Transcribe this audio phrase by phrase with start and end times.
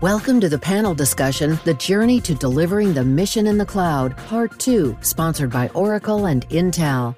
[0.00, 4.58] Welcome to the panel discussion The Journey to Delivering the Mission in the Cloud, Part
[4.58, 7.14] 2, sponsored by Oracle and Intel.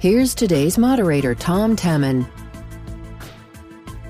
[0.00, 2.28] Here's today's moderator, Tom Temin.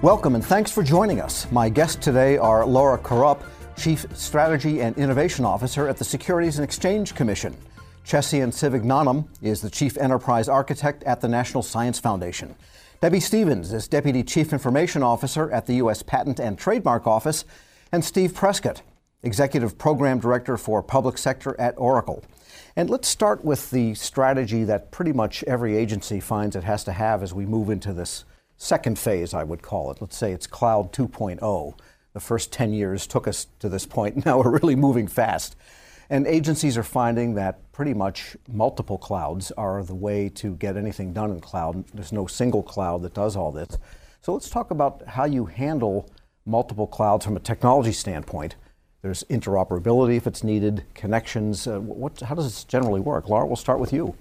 [0.02, 1.46] Welcome and thanks for joining us.
[1.52, 3.44] My guests today are Laura Kurup,
[3.76, 7.56] Chief Strategy and Innovation Officer at the Securities and Exchange Commission.
[8.04, 12.56] Chezian Sivagnanam is the Chief Enterprise Architect at the National Science Foundation.
[13.00, 16.02] Debbie Stephens is Deputy Chief Information Officer at the U.S.
[16.02, 17.44] Patent and Trademark Office
[17.96, 18.82] and Steve Prescott,
[19.22, 22.22] Executive Program Director for Public Sector at Oracle.
[22.76, 26.92] And let's start with the strategy that pretty much every agency finds it has to
[26.92, 28.26] have as we move into this
[28.58, 30.02] second phase, I would call it.
[30.02, 31.78] Let's say it's Cloud 2.0.
[32.12, 34.22] The first 10 years took us to this point.
[34.26, 35.56] Now we're really moving fast.
[36.10, 41.14] And agencies are finding that pretty much multiple clouds are the way to get anything
[41.14, 41.82] done in cloud.
[41.94, 43.78] There's no single cloud that does all this.
[44.20, 46.10] So let's talk about how you handle
[46.46, 48.54] multiple clouds from a technology standpoint.
[49.02, 51.66] There's interoperability if it's needed, connections.
[51.66, 53.28] Uh, what, how does this generally work?
[53.28, 54.14] Laura, we'll start with you.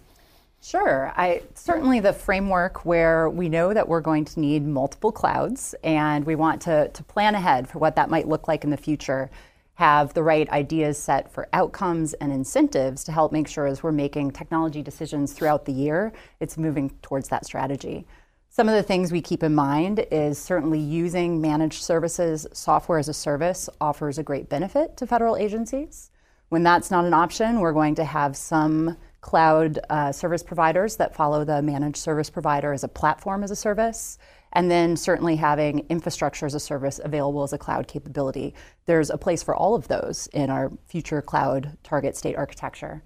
[0.61, 1.13] Sure.
[1.15, 6.25] I certainly the framework where we know that we're going to need multiple clouds and
[6.25, 9.29] we want to, to plan ahead for what that might look like in the future,
[9.75, 13.91] have the right ideas set for outcomes and incentives to help make sure as we're
[13.91, 18.07] making technology decisions throughout the year, it's moving towards that strategy.
[18.55, 23.09] Some of the things we keep in mind is certainly using managed services, software as
[23.09, 26.09] a service offers a great benefit to federal agencies.
[26.47, 31.13] When that's not an option, we're going to have some cloud uh, service providers that
[31.13, 34.17] follow the managed service provider as a platform as a service,
[34.53, 38.53] and then certainly having infrastructure as a service available as a cloud capability.
[38.85, 43.03] There's a place for all of those in our future cloud target state architecture.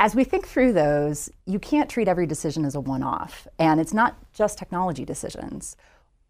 [0.00, 3.80] As we think through those, you can't treat every decision as a one off, and
[3.80, 5.76] it's not just technology decisions.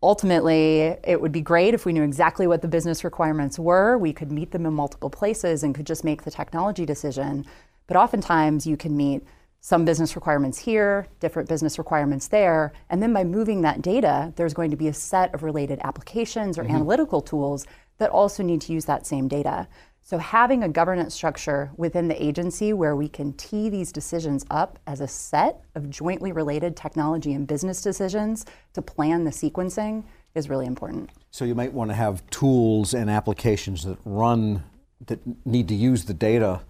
[0.02, 3.98] Ultimately, it would be great if we knew exactly what the business requirements were.
[3.98, 7.44] We could meet them in multiple places and could just make the technology decision.
[7.86, 9.22] But oftentimes, you can meet
[9.60, 14.54] some business requirements here, different business requirements there, and then by moving that data, there's
[14.54, 16.76] going to be a set of related applications or mm-hmm.
[16.76, 17.66] analytical tools
[17.98, 19.66] that also need to use that same data.
[20.08, 24.78] So, having a governance structure within the agency where we can tee these decisions up
[24.86, 30.04] as a set of jointly related technology and business decisions to plan the sequencing
[30.34, 31.10] is really important.
[31.30, 34.64] So, you might want to have tools and applications that run,
[35.08, 36.62] that need to use the data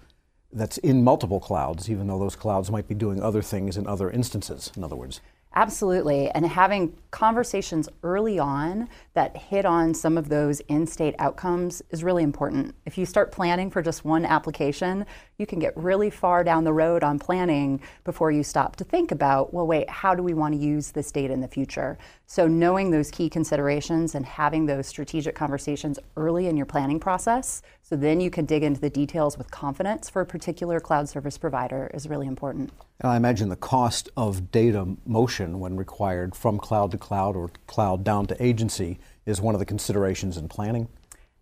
[0.52, 4.10] that's in multiple clouds, even though those clouds might be doing other things in other
[4.10, 5.20] instances, in other words.
[5.58, 6.30] Absolutely.
[6.30, 12.04] And having conversations early on that hit on some of those in state outcomes is
[12.04, 12.76] really important.
[12.86, 15.04] If you start planning for just one application,
[15.36, 19.10] you can get really far down the road on planning before you stop to think
[19.10, 21.98] about, well, wait, how do we want to use this data in the future?
[22.26, 27.62] So, knowing those key considerations and having those strategic conversations early in your planning process,
[27.88, 31.38] so then you can dig into the details with confidence for a particular cloud service
[31.38, 32.70] provider is really important.
[33.00, 37.50] And I imagine the cost of data motion when required from cloud to cloud or
[37.66, 40.88] cloud down to agency is one of the considerations in planning.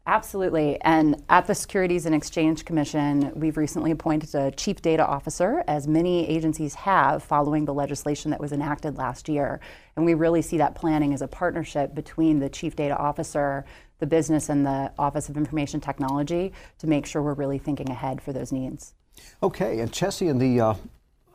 [0.09, 0.81] Absolutely.
[0.83, 5.89] And at the Securities and Exchange Commission, we've recently appointed a chief data officer, as
[5.89, 9.59] many agencies have following the legislation that was enacted last year.
[9.97, 13.65] And we really see that planning as a partnership between the chief data officer,
[13.99, 18.23] the business, and the Office of Information Technology to make sure we're really thinking ahead
[18.23, 18.95] for those needs.
[19.43, 19.81] Okay.
[19.81, 20.75] And Chessie, in the uh,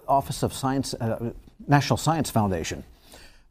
[0.07, 1.33] Office of Science, uh,
[1.67, 2.85] National Science Foundation,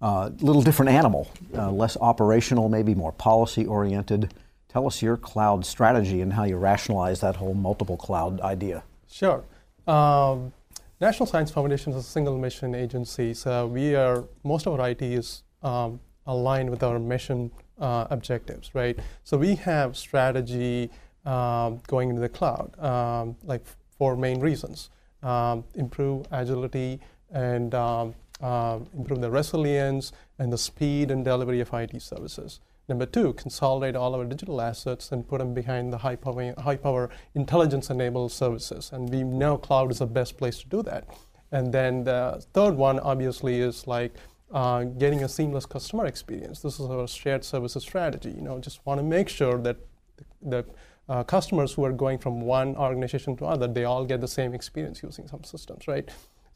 [0.00, 4.32] a uh, little different animal, uh, less operational, maybe more policy oriented.
[4.72, 8.84] Tell us your cloud strategy and how you rationalize that whole multiple cloud idea.
[9.10, 9.44] Sure.
[9.88, 10.52] Um,
[11.00, 15.02] National Science Foundation is a single mission agency, so we are most of our IT
[15.02, 17.50] is um, aligned with our mission
[17.80, 18.96] uh, objectives, right?
[19.24, 20.90] So we have strategy
[21.24, 23.64] um, going into the cloud, um, like
[23.98, 24.90] four main reasons:
[25.24, 27.00] um, improve agility
[27.32, 28.06] and uh,
[28.94, 32.60] improve the resilience and the speed and delivery of IT services.
[32.90, 36.74] Number two, consolidate all our digital assets and put them behind the high power, high
[36.76, 38.90] power intelligence enabled services.
[38.92, 41.04] And we know cloud is the best place to do that.
[41.52, 44.12] And then the third one, obviously, is like
[44.50, 46.62] uh, getting a seamless customer experience.
[46.62, 48.32] This is our shared services strategy.
[48.32, 49.76] You know, just want to make sure that
[50.42, 50.64] the,
[51.08, 54.52] uh, customers who are going from one organization to other, they all get the same
[54.52, 56.08] experience using some systems, right?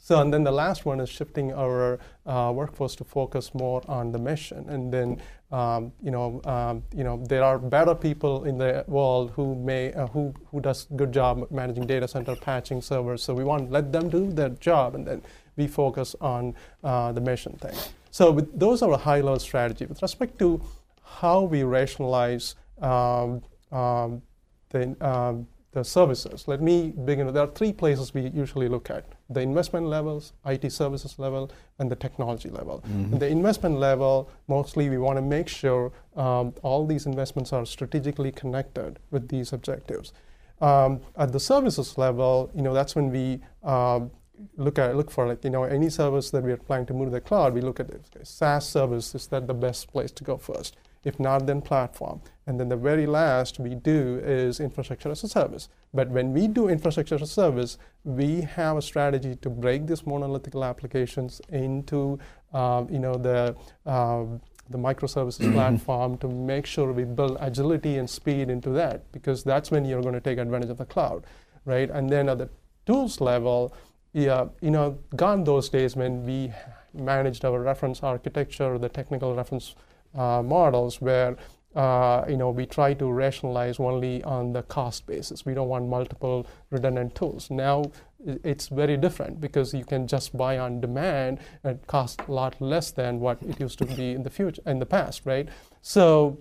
[0.04, 4.12] So, and then the last one is shifting our uh, workforce to focus more on
[4.12, 4.68] the mission.
[4.68, 9.32] And then, um, you know, um, you know, there are better people in the world
[9.34, 13.22] who may, uh, who, who does good job managing data center, patching servers.
[13.22, 15.22] So we want to let them do their job, and then
[15.56, 17.74] we focus on uh, the mission thing.
[18.10, 19.86] So with, those are a high-level strategy.
[19.86, 20.60] With respect to
[21.02, 23.40] how we rationalize um,
[23.72, 24.20] um
[24.68, 26.46] the, um, the services.
[26.46, 27.32] Let me begin.
[27.32, 31.90] There are three places we usually look at the investment levels, IT services level, and
[31.90, 32.84] the technology level.
[32.86, 33.18] Mm-hmm.
[33.18, 38.32] The investment level, mostly we want to make sure um, all these investments are strategically
[38.32, 40.12] connected with these objectives.
[40.60, 44.10] Um, at the services level, you know, that's when we um,
[44.56, 47.06] look at look for like you know any service that we are planning to move
[47.06, 47.54] to the cloud.
[47.54, 48.04] We look at it.
[48.22, 50.76] SaaS service is that the best place to go first.
[51.04, 52.20] If not, then platform.
[52.46, 55.68] And then the very last we do is infrastructure as a service.
[55.92, 60.06] But when we do infrastructure as a service, we have a strategy to break these
[60.06, 62.18] monolithic applications into,
[62.52, 63.56] um, you know, the
[63.86, 64.40] um,
[64.70, 65.52] the microservices mm-hmm.
[65.52, 70.00] platform to make sure we build agility and speed into that because that's when you're
[70.00, 71.26] going to take advantage of the cloud,
[71.66, 71.90] right?
[71.90, 72.48] And then at the
[72.86, 73.74] tools level,
[74.14, 76.50] yeah, you know, gone those days when we
[76.94, 81.36] managed our reference architecture, the technical reference uh, models where
[81.74, 85.44] uh, you know, we try to rationalize only on the cost basis.
[85.44, 87.50] We don't want multiple redundant tools.
[87.50, 87.90] Now
[88.24, 92.92] it's very different because you can just buy on demand and cost a lot less
[92.92, 95.48] than what it used to be in the future, in the past, right?
[95.82, 96.38] So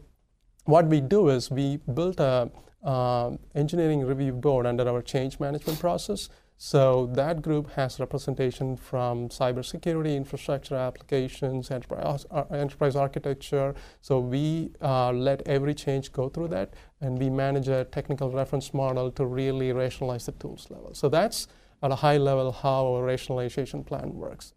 [0.65, 2.51] what we do is we built a
[2.83, 9.29] uh, engineering review board under our change management process so that group has representation from
[9.29, 13.75] cybersecurity, infrastructure applications, enterprise, uh, enterprise architecture.
[14.01, 18.73] So we uh, let every change go through that, and we manage a technical reference
[18.73, 20.93] model to really rationalize the tools level.
[20.93, 21.47] So that's
[21.81, 24.53] at a high level how a rationalization plan works.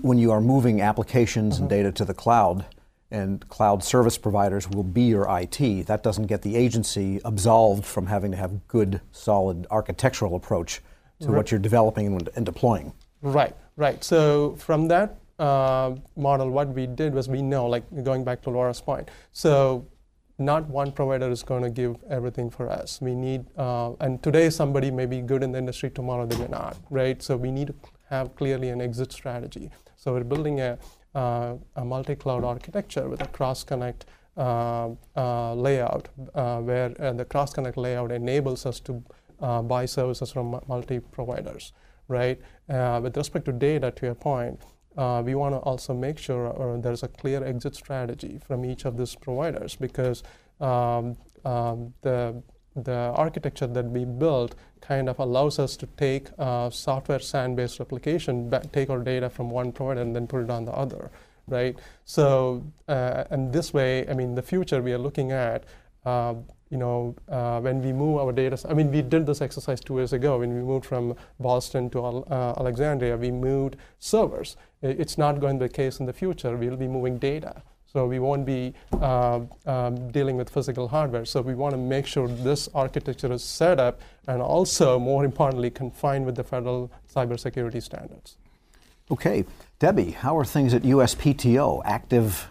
[0.00, 1.62] When you are moving applications uh-huh.
[1.62, 2.64] and data to the cloud,
[3.10, 5.86] and cloud service providers will be your IT.
[5.86, 10.80] That doesn't get the agency absolved from having to have good, solid architectural approach
[11.20, 11.36] to right.
[11.36, 12.92] what you're developing and, and, deploying.
[13.22, 14.02] Right, right.
[14.02, 18.50] So from that uh, model, what we did was we know, like going back to
[18.50, 19.86] Laura's point, so
[20.40, 23.00] not one provider is going to give everything for us.
[23.00, 26.48] We need, uh, and today somebody may be good in the industry, tomorrow they may
[26.48, 27.22] not, right?
[27.22, 27.74] So we need to
[28.08, 29.70] have clearly an exit strategy.
[29.96, 30.78] So we're building a,
[31.14, 34.06] uh, a multi-cloud architecture with a cross-connect
[34.36, 39.02] uh, uh layout, uh, where uh, the cross-connect layout enables us to
[39.40, 41.72] uh, buy services from multi providers,
[42.08, 42.40] right?
[42.68, 44.60] Uh, with respect to data, to your point,
[44.96, 48.84] uh, we want to also make sure uh, there's a clear exit strategy from each
[48.84, 50.22] of these providers because
[50.60, 52.42] um, um, the
[52.76, 58.50] the architecture that we built kind of allows us to take uh, software SAN-based replication,
[58.72, 61.10] take our data from one provider and then put it on the other,
[61.48, 61.76] right?
[62.04, 65.64] So, uh, and this way, I mean, the future we are looking at,
[66.04, 66.34] uh,
[66.70, 69.96] you know, uh, when we move our data, I mean, we did this exercise two
[69.96, 74.56] years ago when we moved from Boston to uh, Alexandria, we moved servers.
[74.80, 76.56] It's not going to be the case in the future.
[76.56, 77.62] We'll be moving data.
[77.92, 81.24] So we won't be uh, um, dealing with physical hardware.
[81.24, 85.70] So we want to make sure this architecture is set up and also, more importantly,
[85.70, 88.36] confined with the federal cybersecurity standards.
[89.10, 89.44] Okay.
[89.80, 91.82] Debbie, how are things at USPTO?
[91.84, 92.48] Active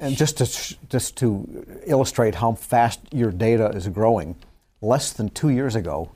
[0.00, 4.36] and just to, just to illustrate how fast your data is growing,
[4.80, 6.12] less than two years ago,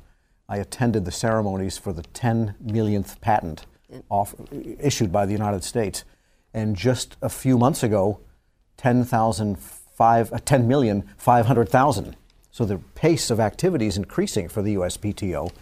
[0.48, 3.66] I attended the ceremonies for the 10 millionth patent
[4.08, 6.04] off, issued by the United States.
[6.52, 8.20] And just a few months ago,
[8.76, 9.58] 10,000,
[10.00, 12.16] five, uh, 10 million, 500,000.
[12.50, 15.52] So the pace of activity is increasing for the USPTO.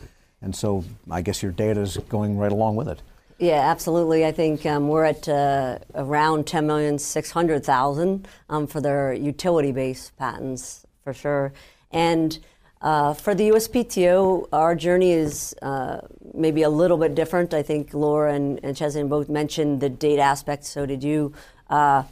[0.40, 3.02] And so I guess your data is going right along with it.
[3.38, 4.26] Yeah, absolutely.
[4.26, 11.52] I think um, we're at uh, around 10,600,000 um, for their utility-based patents, for sure.
[11.92, 12.36] And
[12.82, 16.00] uh, for the USPTO, our journey is uh,
[16.34, 17.54] maybe a little bit different.
[17.54, 21.32] I think Laura and, and both mentioned the data aspect, so did you.
[21.70, 22.02] Uh,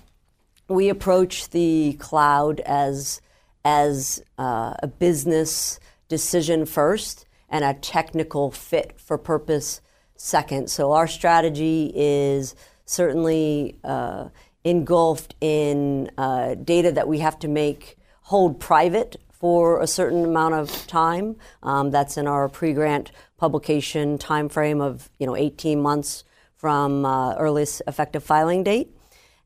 [0.68, 3.21] we approach the cloud as,
[3.64, 9.80] as uh, a business decision first and a technical fit for purpose
[10.17, 10.71] second.
[10.71, 12.55] So our strategy is
[12.85, 14.29] certainly uh,
[14.65, 20.55] engulfed in uh, data that we have to make hold private for a certain amount
[20.55, 21.37] of time.
[21.63, 26.25] Um, that's in our pre-grant publication timeframe of you know 18 months
[26.57, 28.91] from uh, earliest effective filing date.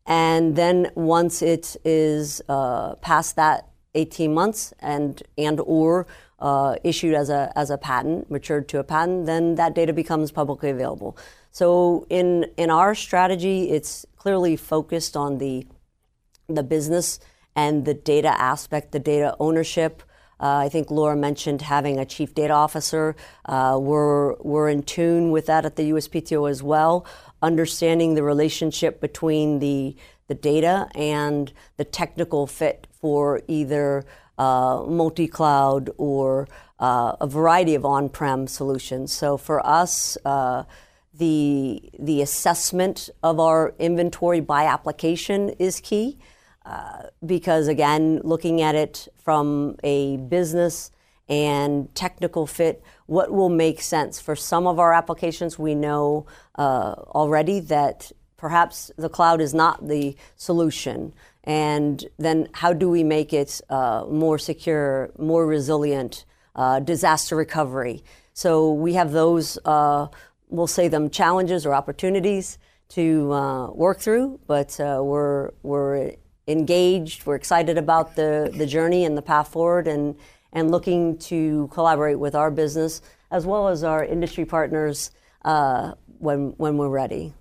[0.06, 6.06] And then once it is uh, past that 18 months and and or
[6.40, 10.32] uh, issued as a, as a patent, matured to a patent, then that data becomes
[10.32, 11.16] publicly available.
[11.50, 15.66] So in, in our strategy, it's clearly focused on the,
[16.48, 17.20] the business
[17.56, 20.02] and the data aspect, the data ownership.
[20.38, 23.14] Uh, I think Laura mentioned having a chief data officer.
[23.44, 27.04] Uh, we're, we're in tune with that at the USPTO as well,
[27.42, 29.96] understanding the relationship between the,
[30.28, 34.06] the data and the technical fit for either
[34.40, 39.12] uh, multi cloud or uh, a variety of on prem solutions.
[39.12, 40.64] So for us, uh,
[41.12, 46.18] the, the assessment of our inventory by application is key.
[46.64, 50.90] Uh, because again, looking at it from a business
[51.28, 55.58] and technical fit, what will make sense for some of our applications?
[55.58, 61.12] We know uh, already that perhaps the cloud is not the solution.
[61.44, 66.24] And then how do we make it uh, more secure, more resilient,
[66.56, 68.02] uh, disaster recovery?
[68.32, 70.08] So we have those, uh,
[70.48, 72.56] we'll say them challenges or opportunities
[72.90, 76.14] to uh, work through, but uh, we're, we're
[76.48, 80.16] engaged, we're excited about the, the journey and the path forward and,
[80.52, 85.10] and looking to collaborate with our business as well as our industry partners
[85.44, 87.34] uh, when, when we're ready.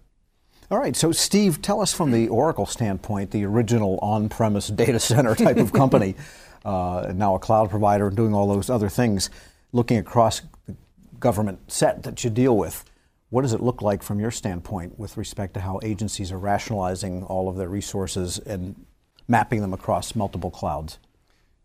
[0.72, 5.00] All right, so Steve, tell us from the Oracle standpoint, the original on premise data
[5.00, 6.14] center type of company,
[6.66, 9.32] uh, now a cloud provider and doing all those other things,
[9.72, 10.76] looking across the
[11.20, 12.86] government set that you deal with.
[13.32, 17.24] What does it look like from your standpoint with respect to how agencies are rationalizing
[17.24, 18.86] all of their resources and
[19.28, 21.00] mapping them across multiple clouds?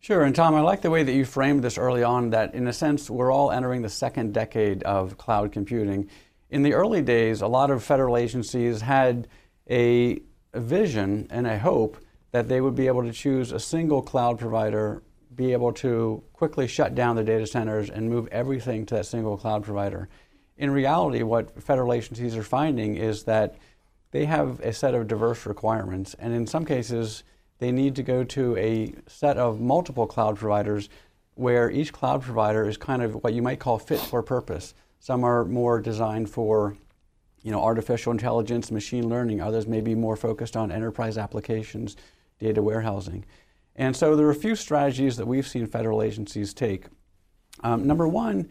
[0.00, 2.66] Sure, and Tom, I like the way that you framed this early on that in
[2.68, 6.08] a sense we're all entering the second decade of cloud computing
[6.54, 9.26] in the early days, a lot of federal agencies had
[9.68, 10.20] a,
[10.54, 11.96] vision and a hope
[12.30, 15.02] that they would be able to choose a single cloud provider,
[15.34, 19.36] be able to quickly shut down the data centers and move everything to that single
[19.36, 20.08] cloud provider.
[20.56, 23.56] In reality, what federal agencies are finding is that
[24.12, 27.24] they have a set of diverse requirements, and in some cases,
[27.58, 30.88] they need to go to a set of multiple cloud providers
[31.34, 34.72] where each cloud provider is kind of what you might call fit for purpose.
[35.04, 36.78] Some are more designed for
[37.42, 39.42] you know, artificial intelligence, machine learning.
[39.42, 41.94] Others may be more focused on enterprise applications,
[42.38, 43.26] data warehousing.
[43.76, 46.86] And so there are a few strategies that we've seen federal agencies take.
[47.62, 48.48] Um, number one,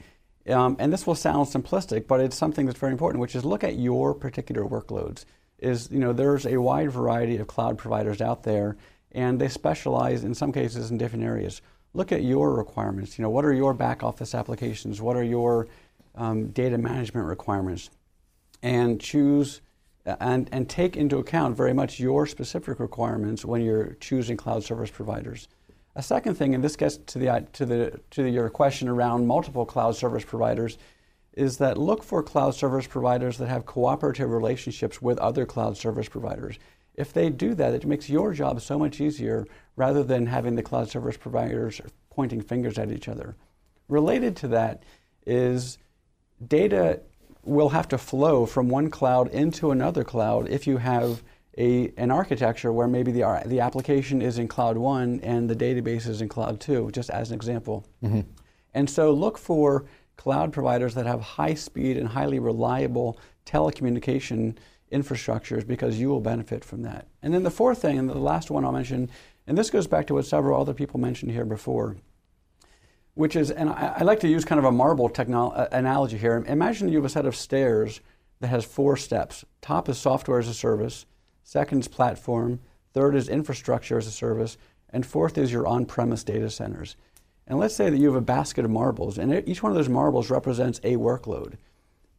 [0.48, 3.63] um, and this will sound simplistic, but it's something that's very important, which is look
[3.63, 5.25] at your particular workloads.
[5.57, 8.77] Is you know there's a wide variety of cloud providers out there,
[9.12, 11.63] and they specialize in some cases in different areas.
[11.95, 13.17] Look at your requirements.
[13.17, 15.01] You know what are your back office applications?
[15.01, 15.67] What are your
[16.15, 17.89] um, data management requirements
[18.62, 19.62] and choose
[20.05, 24.91] and, and take into account very much your specific requirements when you're choosing cloud service
[24.91, 25.48] providers.
[25.96, 29.65] A second thing, and this gets to the to the to your question around multiple
[29.65, 30.77] cloud service providers,
[31.34, 36.10] is that look for cloud service providers that have cooperative relationships with other cloud service
[36.10, 36.58] providers.
[36.96, 40.63] If they do that, it makes your job so much easier rather than having the
[40.63, 43.36] cloud service providers pointing fingers at each other.
[43.88, 44.84] Related to that
[45.25, 45.77] is
[46.47, 47.01] data
[47.43, 51.21] will have to flow from one cloud into another cloud if you have
[51.57, 56.07] a, an architecture where maybe the, the application is in cloud one and the database
[56.07, 57.85] is in cloud two, just as an example.
[58.03, 58.21] Mm-hmm.
[58.73, 59.85] And so look for
[60.15, 64.57] cloud providers that have high speed and highly reliable telecommunication
[64.91, 67.07] infrastructures because you will benefit from that.
[67.21, 69.09] And then the fourth thing, and the last one I'll mention,
[69.47, 71.97] and this goes back to what several other people mentioned here before,
[73.15, 76.17] which is, and I, I, like to use kind of a marble technolo- uh, analogy
[76.17, 76.43] here.
[76.48, 78.01] Imagine you have a set of stairs
[78.39, 79.46] that has four steps.
[79.62, 81.05] Top is software as a service,
[81.43, 82.60] second is platform,
[82.93, 84.58] third is infrastructure as a service,
[84.89, 86.96] and fourth is your on premise data centers.
[87.46, 89.89] And let's say that you have a basket of marbles, and each one of those
[89.89, 91.58] marbles represents a workload.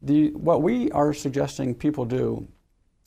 [0.01, 2.47] The, what we are suggesting people do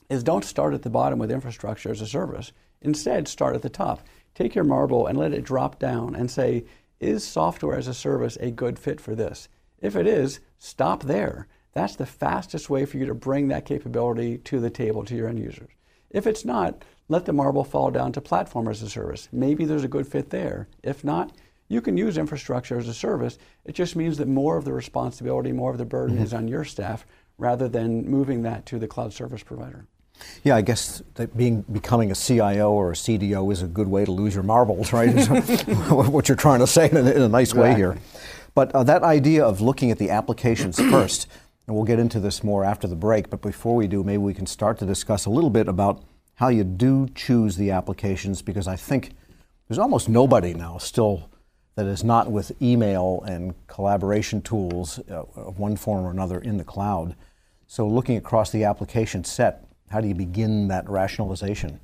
[0.09, 2.51] is don't start at the bottom with infrastructure as a service.
[2.81, 4.05] Instead, start at the top.
[4.35, 6.65] Take your marble and let it drop down and say,
[6.99, 9.49] is software as a service a good fit for this?
[9.79, 11.47] If it is, stop there.
[11.73, 15.27] That's the fastest way for you to bring that capability to the table to your
[15.27, 15.71] end users.
[16.09, 19.29] If it's not, let the marble fall down to platform as a service.
[19.31, 20.67] Maybe there's a good fit there.
[20.83, 21.31] If not,
[21.67, 23.37] you can use infrastructure as a service.
[23.63, 26.25] It just means that more of the responsibility, more of the burden mm-hmm.
[26.25, 27.05] is on your staff
[27.37, 29.85] rather than moving that to the cloud service provider.
[30.43, 34.05] Yeah, I guess that being becoming a CIO or a CDO is a good way
[34.05, 35.13] to lose your marbles, right?
[35.89, 37.69] what you're trying to say in a, in a nice exactly.
[37.69, 37.97] way here.
[38.55, 41.27] But uh, that idea of looking at the applications first,
[41.67, 44.33] and we'll get into this more after the break, but before we do, maybe we
[44.33, 46.03] can start to discuss a little bit about
[46.35, 49.11] how you do choose the applications, because I think
[49.67, 51.29] there's almost nobody now still
[51.75, 56.57] that is not with email and collaboration tools uh, of one form or another in
[56.57, 57.15] the cloud.
[57.67, 61.79] So looking across the application set, how do you begin that rationalization?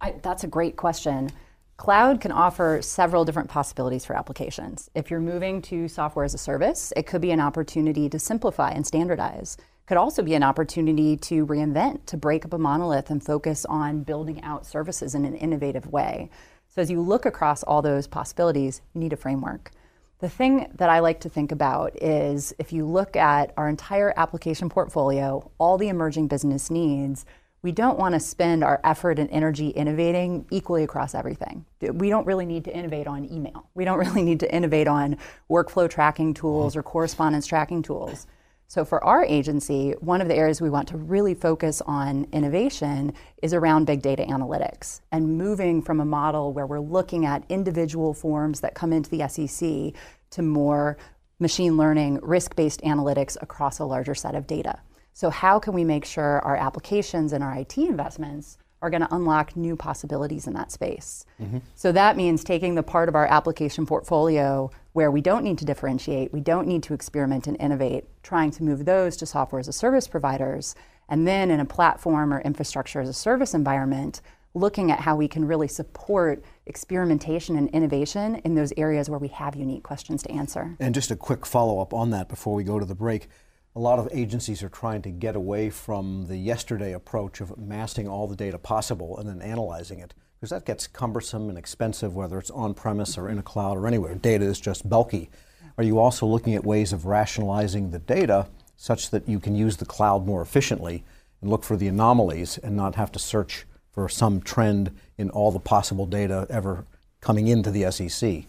[0.00, 1.30] I, that's a great question.
[1.76, 4.90] Cloud can offer several different possibilities for applications.
[4.94, 8.70] If you're moving to software as a service, it could be an opportunity to simplify
[8.70, 9.58] and standardize.
[9.86, 14.02] Could also be an opportunity to reinvent, to break up a monolith and focus on
[14.02, 16.30] building out services in an innovative way.
[16.68, 19.70] So as you look across all those possibilities, you need a framework.
[20.18, 24.14] The thing that I like to think about is if you look at our entire
[24.16, 27.26] application portfolio, all the emerging business needs,
[27.60, 31.66] we don't want to spend our effort and energy innovating equally across everything.
[31.80, 33.68] We don't really need to innovate on email.
[33.74, 35.18] We don't really need to innovate on
[35.50, 38.26] workflow tracking tools or correspondence tracking tools.
[38.68, 43.12] So, for our agency, one of the areas we want to really focus on innovation
[43.40, 48.12] is around big data analytics and moving from a model where we're looking at individual
[48.12, 49.94] forms that come into the SEC
[50.30, 50.96] to more
[51.38, 54.80] machine learning, risk based analytics across a larger set of data.
[55.12, 59.14] So, how can we make sure our applications and our IT investments are going to
[59.14, 61.24] unlock new possibilities in that space?
[61.40, 61.58] Mm-hmm.
[61.76, 65.64] So, that means taking the part of our application portfolio where we don't need to
[65.66, 69.68] differentiate, we don't need to experiment and innovate, trying to move those to software as
[69.68, 70.74] a service providers,
[71.10, 74.22] and then in a platform or infrastructure as a service environment,
[74.54, 79.28] looking at how we can really support experimentation and innovation in those areas where we
[79.28, 80.74] have unique questions to answer.
[80.80, 83.28] And just a quick follow up on that before we go to the break.
[83.74, 88.08] A lot of agencies are trying to get away from the yesterday approach of amassing
[88.08, 90.14] all the data possible and then analyzing it
[90.46, 93.88] because that gets cumbersome and expensive, whether it's on premise or in a cloud or
[93.88, 94.14] anywhere.
[94.14, 95.28] Data is just bulky.
[95.76, 99.78] Are you also looking at ways of rationalizing the data such that you can use
[99.78, 101.02] the cloud more efficiently
[101.40, 105.50] and look for the anomalies and not have to search for some trend in all
[105.50, 106.84] the possible data ever
[107.20, 108.44] coming into the SEC?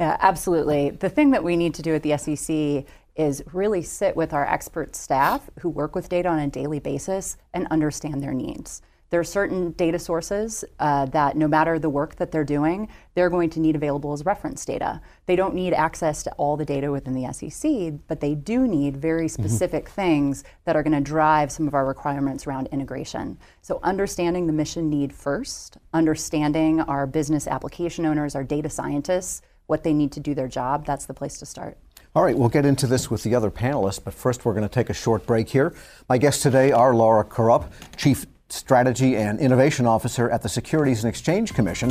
[0.00, 0.90] Yeah, absolutely.
[0.90, 2.84] The thing that we need to do at the SEC
[3.14, 7.36] is really sit with our expert staff who work with data on a daily basis
[7.54, 8.82] and understand their needs.
[9.10, 13.28] There are certain data sources uh, that, no matter the work that they're doing, they're
[13.28, 15.00] going to need available as reference data.
[15.26, 18.96] They don't need access to all the data within the SEC, but they do need
[18.96, 19.42] very mm-hmm.
[19.42, 19.94] specific mm-hmm.
[19.94, 23.36] things that are going to drive some of our requirements around integration.
[23.62, 29.82] So, understanding the mission need first, understanding our business application owners, our data scientists, what
[29.82, 31.76] they need to do their job, that's the place to start.
[32.14, 34.72] All right, we'll get into this with the other panelists, but first we're going to
[34.72, 35.74] take a short break here.
[36.08, 41.08] My guests today are Laura Kurup, Chief Strategy and Innovation Officer at the Securities and
[41.08, 41.90] Exchange Commission.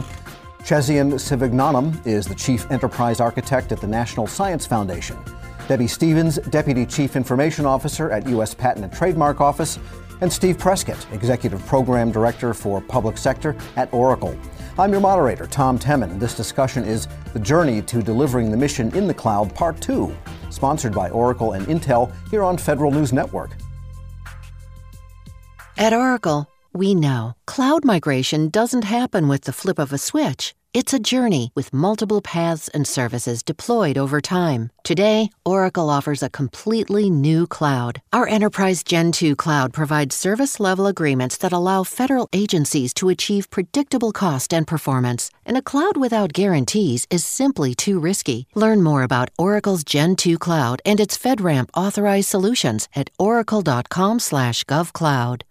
[0.59, 5.17] Chezian Sivagnanam is the Chief Enterprise Architect at the National Science Foundation.
[5.67, 8.53] Debbie Stephens, Deputy Chief Information Officer at U.S.
[8.53, 9.79] Patent and Trademark Office.
[10.21, 14.37] And Steve Prescott, Executive Program Director for Public Sector at Oracle.
[14.77, 16.19] I'm your moderator, Tom Temin.
[16.19, 20.13] This discussion is The Journey to Delivering the Mission in the Cloud, Part 2,
[20.49, 23.51] sponsored by Oracle and Intel here on Federal News Network.
[25.77, 30.53] At Oracle, we know cloud migration doesn't happen with the flip of a switch.
[30.71, 34.69] It's a journey with multiple paths and services deployed over time.
[34.83, 38.03] Today, Oracle offers a completely new cloud.
[38.13, 43.49] Our Enterprise Gen 2 cloud provides service level agreements that allow federal agencies to achieve
[43.49, 45.31] predictable cost and performance.
[45.43, 48.45] And a cloud without guarantees is simply too risky.
[48.53, 55.43] Learn more about Oracle's Gen 2 cloud and its FedRAMP authorized solutions at oracle.com/govcloud.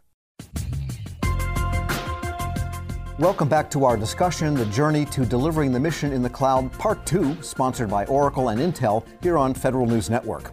[3.18, 7.04] Welcome back to our discussion, The Journey to Delivering the Mission in the Cloud, Part
[7.04, 10.52] 2, sponsored by Oracle and Intel here on Federal News Network.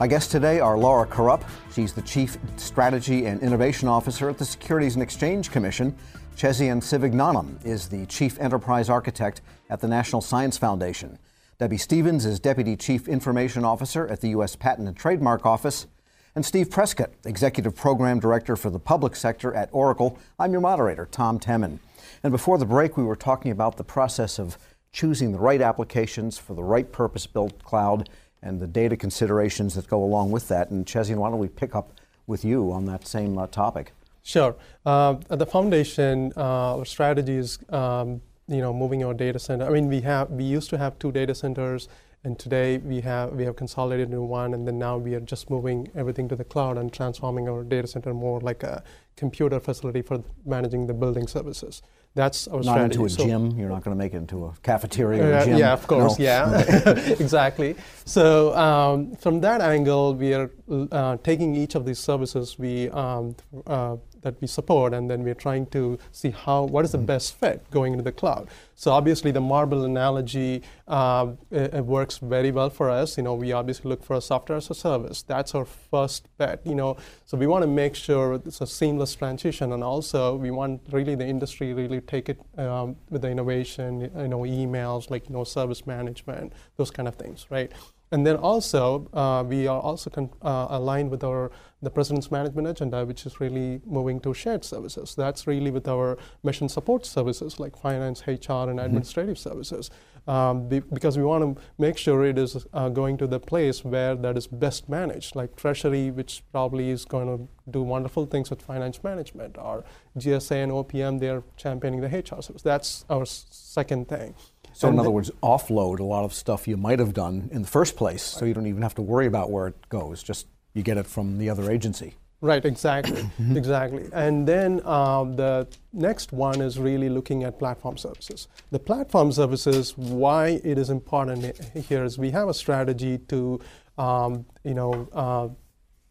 [0.00, 1.44] My guests today are Laura Kurup.
[1.72, 5.96] She's the Chief Strategy and Innovation Officer at the Securities and Exchange Commission.
[6.36, 11.16] Chezian Sivagnanam is the Chief Enterprise Architect at the National Science Foundation.
[11.58, 14.56] Debbie Stephens is Deputy Chief Information Officer at the U.S.
[14.56, 15.86] Patent and Trademark Office
[16.34, 20.18] and Steve Prescott, Executive Program Director for the Public Sector at Oracle.
[20.40, 21.78] I'm your moderator, Tom Temin.
[22.22, 24.58] And before the break, we were talking about the process of
[24.92, 28.08] choosing the right applications for the right purpose built cloud
[28.42, 30.70] and the data considerations that go along with that.
[30.70, 31.92] And Chezian, why don't we pick up
[32.26, 33.92] with you on that same uh, topic?
[34.22, 34.56] Sure.
[34.84, 39.66] Uh, at the foundation, uh, our strategy is um, you know moving our data center.
[39.66, 41.88] I mean, we have we used to have two data centers
[42.24, 45.48] and today we have we have consolidated into one, and then now we are just
[45.48, 48.82] moving everything to the cloud and transforming our data center more like a
[49.20, 51.82] computer facility for managing the building services.
[52.14, 52.98] That's our not strategy.
[52.98, 53.58] Not into a gym.
[53.58, 55.58] You're not going to make it into a cafeteria or a gym.
[55.58, 56.18] Yeah, of course.
[56.18, 56.24] No.
[56.24, 56.60] Yeah,
[57.24, 57.76] exactly.
[58.04, 60.50] So um, from that angle, we are
[60.90, 65.40] uh, taking each of these services we um, uh, that we support, and then we're
[65.46, 67.06] trying to see how what is the mm-hmm.
[67.06, 68.48] best fit going into the cloud.
[68.74, 73.16] So obviously, the marble analogy uh, it, it, works very well for us.
[73.16, 75.22] You know, we obviously look for a software as a service.
[75.22, 76.60] That's our first bet.
[76.66, 80.50] You know, so we want to make sure it's a seamless transition, and also we
[80.50, 84.00] want really the industry really take it um, with the innovation.
[84.00, 87.72] You know, emails like you know service management, those kind of things, right?
[88.12, 92.66] And then also, uh, we are also con- uh, aligned with our the president's management
[92.66, 95.14] agenda, which is really moving to shared services.
[95.14, 98.78] That's really with our mission support services like finance, HR, and mm-hmm.
[98.80, 99.90] administrative services
[100.26, 103.84] um, be, because we want to make sure it is uh, going to the place
[103.84, 108.50] where that is best managed, like Treasury, which probably is going to do wonderful things
[108.50, 109.84] with finance management, or
[110.18, 112.62] GSA and OPM, they're championing the HR service.
[112.62, 114.34] That's our second thing.
[114.72, 117.62] So, and in other words, offload a lot of stuff you might have done in
[117.62, 120.22] the first place, so you don't even have to worry about where it goes.
[120.22, 122.14] Just you get it from the other agency.
[122.42, 124.08] Right, exactly, exactly.
[124.12, 128.48] And then um, the next one is really looking at platform services.
[128.70, 133.60] The platform services, why it is important here is we have a strategy to,
[133.98, 135.48] um, you know, uh,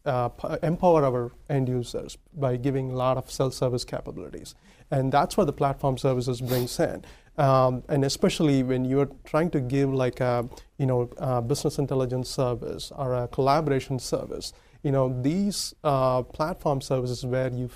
[0.08, 4.54] uh, empower our end users by giving a lot of self-service capabilities,
[4.90, 7.04] and that's what the platform services brings in.
[7.38, 12.28] Um, and especially when you're trying to give like a, you know, a business intelligence
[12.28, 17.70] service or a collaboration service you know, these uh, platform services where you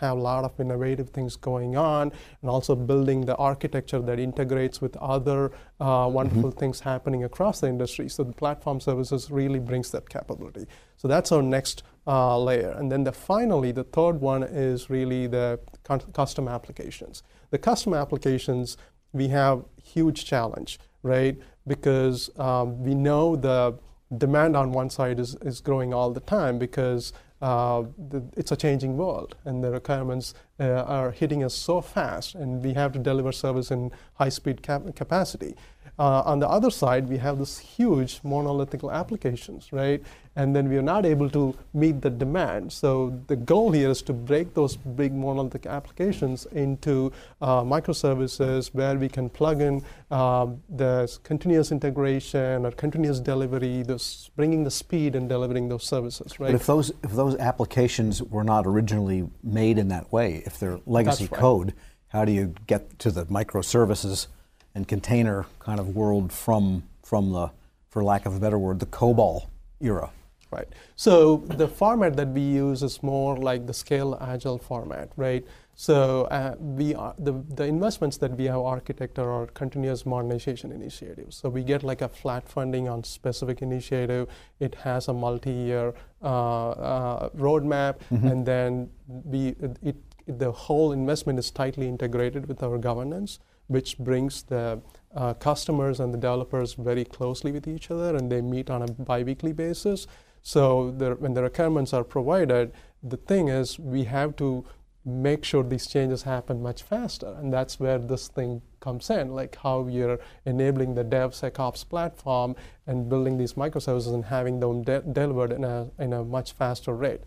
[0.00, 4.80] have a lot of innovative things going on and also building the architecture that integrates
[4.80, 6.58] with other uh, wonderful mm-hmm.
[6.58, 8.08] things happening across the industry.
[8.08, 10.66] So the platform services really brings that capability.
[10.96, 12.70] So that's our next uh, layer.
[12.70, 17.22] And then the finally, the third one is really the con- custom applications.
[17.50, 18.78] The custom applications,
[19.12, 21.38] we have huge challenge, right?
[21.66, 23.78] Because um, we know the
[24.16, 28.56] demand on one side is, is growing all the time because uh, the, it's a
[28.56, 32.98] changing world and the requirements uh, are hitting us so fast and we have to
[32.98, 35.54] deliver service in high speed cap- capacity.
[36.00, 40.02] Uh, on the other side, we have this huge monolithic applications, right?
[40.34, 42.72] And then we are not able to meet the demand.
[42.72, 48.94] So the goal here is to break those big monolithic applications into uh, microservices where
[48.96, 55.14] we can plug in uh, the continuous integration or continuous delivery, this bringing the speed
[55.14, 56.52] and delivering those services, right?
[56.52, 60.80] But if those if those applications were not originally made in that way, if they're
[60.86, 61.40] legacy right.
[61.40, 61.74] code,
[62.08, 64.28] how do you get to the microservices?
[64.74, 67.50] And container kind of world from from the,
[67.88, 69.48] for lack of a better word, the COBOL
[69.80, 70.10] era.
[70.52, 70.68] Right.
[70.96, 75.44] So the format that we use is more like the scale agile format, right?
[75.74, 81.36] So uh, we are, the, the investments that we have architected are continuous modernization initiatives.
[81.36, 84.28] So we get like a flat funding on specific initiative.
[84.58, 88.26] It has a multi-year uh, uh, roadmap, mm-hmm.
[88.26, 93.38] and then we it, it, the whole investment is tightly integrated with our governance
[93.70, 94.80] which brings the
[95.14, 98.88] uh, customers and the developers very closely with each other and they meet on a
[98.88, 100.08] biweekly basis.
[100.42, 104.64] So when the requirements are provided, the thing is we have to
[105.04, 107.36] make sure these changes happen much faster.
[107.38, 112.56] And that's where this thing comes in, like how you're enabling the DevSecOps platform
[112.88, 116.92] and building these microservices and having them de- delivered in a, in a much faster
[116.94, 117.20] rate.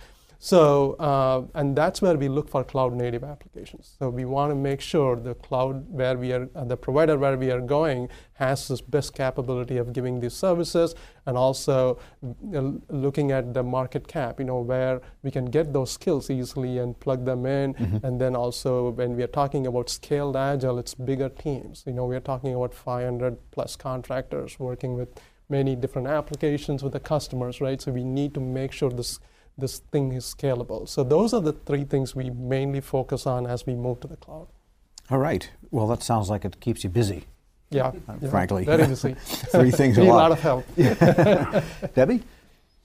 [0.44, 3.96] So, uh, and that's where we look for cloud native applications.
[3.98, 7.38] So we want to make sure the cloud where we are, uh, the provider where
[7.38, 11.98] we are going has this best capability of giving these services and also
[12.54, 16.78] uh, looking at the market cap, you know, where we can get those skills easily
[16.78, 17.74] and plug them in.
[17.76, 18.06] Mm-hmm.
[18.06, 21.86] And then also when we are talking about scaled agile, it's bigger teams.
[21.88, 25.08] You know, we are talking about 500 plus contractors working with
[25.48, 27.82] many different applications with the customers, right?
[27.82, 29.22] So we need to make sure this
[29.58, 30.88] this thing is scalable.
[30.88, 34.18] So those are the three things we mainly focus on as we move to the
[34.18, 34.48] cloud.
[35.10, 35.50] All right.
[35.72, 37.26] Well, that sounds like it keeps you busy.
[37.70, 38.66] Yeah, uh, yeah frankly.
[38.66, 39.14] Very busy.
[39.26, 40.16] three things Need a lot.
[40.16, 40.66] a lot of help.
[41.96, 42.24] Debbie?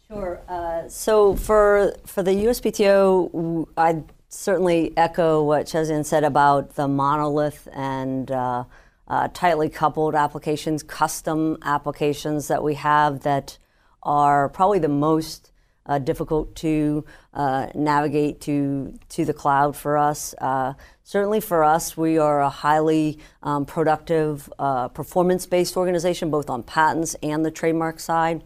[0.08, 0.40] Sure.
[0.48, 7.68] Uh, so for for the USPTO, I'd certainly echo what Chezian said about the monolith
[7.72, 8.64] and uh,
[9.06, 13.58] uh, tightly coupled applications, custom applications that we have that
[14.02, 15.50] are probably the most
[15.88, 20.34] uh, difficult to uh, navigate to to the cloud for us.
[20.38, 26.62] Uh, certainly for us, we are a highly um, productive, uh, performance-based organization, both on
[26.62, 28.42] patents and the trademark side.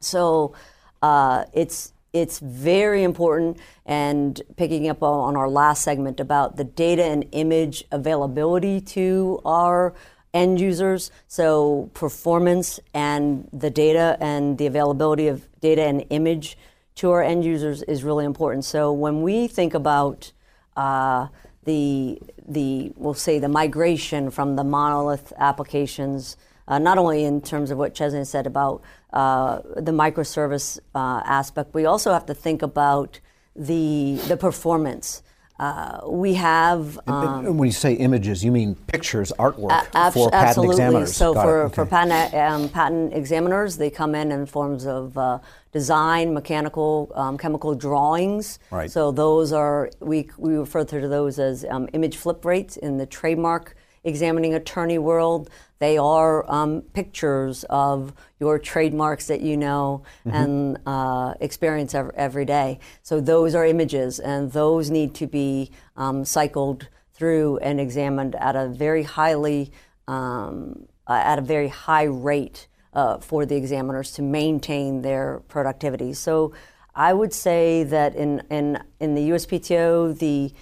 [0.00, 0.54] So
[1.00, 7.04] uh, it's it's very important and picking up on our last segment about the data
[7.04, 9.94] and image availability to our
[10.34, 11.10] end users.
[11.28, 16.58] So performance and the data and the availability of data and image
[16.96, 18.64] to our end users is really important.
[18.64, 20.32] So when we think about
[20.76, 21.28] uh,
[21.64, 26.36] the the we'll say the migration from the monolith applications,
[26.68, 31.72] uh, not only in terms of what Chezian said about uh, the microservice uh, aspect,
[31.74, 33.20] we also have to think about
[33.56, 35.22] the the performance.
[35.58, 36.98] Uh, we have.
[37.06, 40.74] Um, when you say images, you mean pictures, artwork ab- for patent absolutely.
[40.74, 41.16] examiners.
[41.16, 41.74] So Got for, okay.
[41.74, 45.38] for patent, um, patent examiners, they come in in forms of uh,
[45.70, 48.58] design, mechanical, um, chemical drawings.
[48.70, 48.90] Right.
[48.90, 53.06] So those are we we refer to those as um, image flip rates in the
[53.06, 55.50] trademark examining attorney world.
[55.78, 60.36] They are um, pictures of your trademarks that you know mm-hmm.
[60.36, 62.78] and uh, experience every, every day.
[63.02, 68.56] So those are images, and those need to be um, cycled through and examined at
[68.56, 69.72] a very highly
[70.08, 76.12] um, uh, at a very high rate uh, for the examiners to maintain their productivity.
[76.12, 76.54] So
[76.94, 80.52] I would say that in in in the USPTO the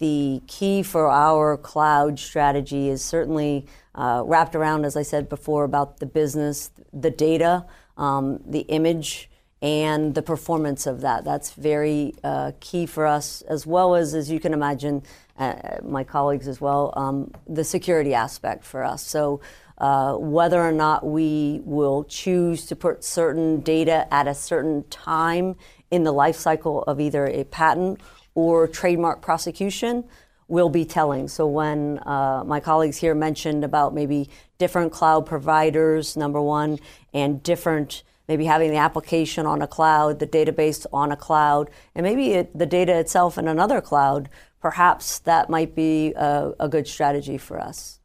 [0.00, 5.64] the key for our cloud strategy is certainly uh, wrapped around, as I said before,
[5.64, 7.66] about the business, the data,
[7.98, 11.24] um, the image, and the performance of that.
[11.24, 15.02] That's very uh, key for us, as well as, as you can imagine,
[15.38, 19.06] uh, my colleagues as well, um, the security aspect for us.
[19.06, 19.42] So,
[19.76, 25.56] uh, whether or not we will choose to put certain data at a certain time
[25.90, 28.00] in the life cycle of either a patent
[28.34, 30.04] or trademark prosecution
[30.48, 31.28] will be telling.
[31.28, 36.78] So when uh, my colleagues here mentioned about maybe different cloud providers, number one,
[37.14, 42.04] and different maybe having the application on a cloud, the database on a cloud, and
[42.04, 44.28] maybe it, the data itself in another cloud,
[44.60, 47.98] perhaps that might be a, a good strategy for us.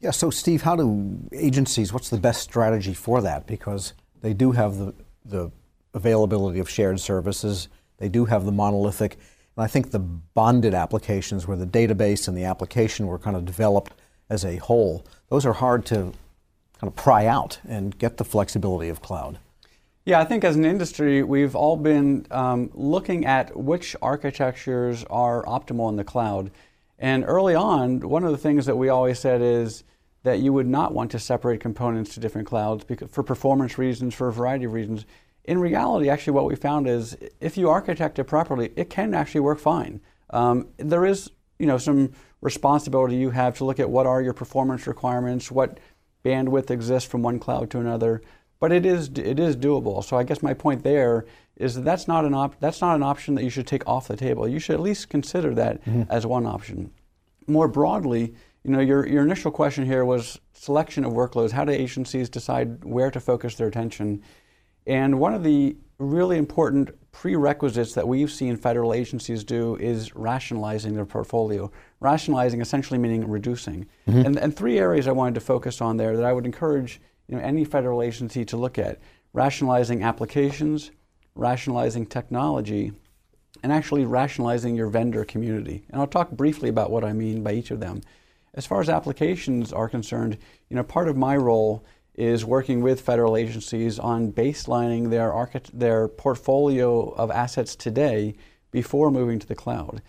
[0.00, 3.46] Yeah, so Steve, how do agencies, what's the best strategy for that?
[3.46, 5.50] Because they do have the, the
[5.94, 9.16] availability of shared services, they do have the monolithic
[9.56, 13.44] and I think the bonded applications, where the database and the application were kind of
[13.44, 13.92] developed
[14.28, 16.12] as a whole, those are hard to
[16.80, 19.38] kind of pry out and get the flexibility of cloud.
[20.06, 25.42] Yeah, I think as an industry, we've all been um, looking at which architectures are
[25.44, 26.50] optimal in the cloud.
[26.98, 29.82] And early on, one of the things that we always said is
[30.22, 34.14] that you would not want to separate components to different clouds because, for performance reasons,
[34.14, 35.06] for a variety of reasons
[35.44, 39.42] in reality, actually, what we found is if you architect it properly, it can actually
[39.42, 40.00] work fine.
[40.30, 44.32] Um, there is, you know, some responsibility you have to look at what are your
[44.32, 45.78] performance requirements, what
[46.24, 48.22] bandwidth exists from one cloud to another,
[48.58, 50.02] but it is it is doable.
[50.02, 51.26] So I guess my point there
[51.56, 54.08] is that that's not an op- that's not an option that you should take off
[54.08, 54.48] the table.
[54.48, 56.04] You should at least consider that mm-hmm.
[56.10, 56.90] as one option.
[57.46, 61.50] More broadly, you know, your your initial question here was selection of workloads.
[61.50, 64.22] How do agencies decide where to focus their attention?
[64.86, 70.94] And one of the really important prerequisites that we've seen federal agencies do is rationalizing
[70.94, 71.70] their portfolio.
[72.00, 73.86] Rationalizing essentially meaning reducing.
[74.08, 74.26] Mm-hmm.
[74.26, 77.36] And, and three areas I wanted to focus on there that I would encourage you
[77.36, 78.98] know, any federal agency to look at
[79.32, 80.90] rationalizing applications,
[81.34, 82.92] rationalizing technology,
[83.62, 85.84] and actually rationalizing your vendor community.
[85.90, 88.02] And I'll talk briefly about what I mean by each of them.
[88.54, 93.00] As far as applications are concerned, you know, part of my role is working with
[93.00, 98.34] federal agencies on baselining their, archi- their portfolio of assets today
[98.70, 100.00] before moving to the cloud.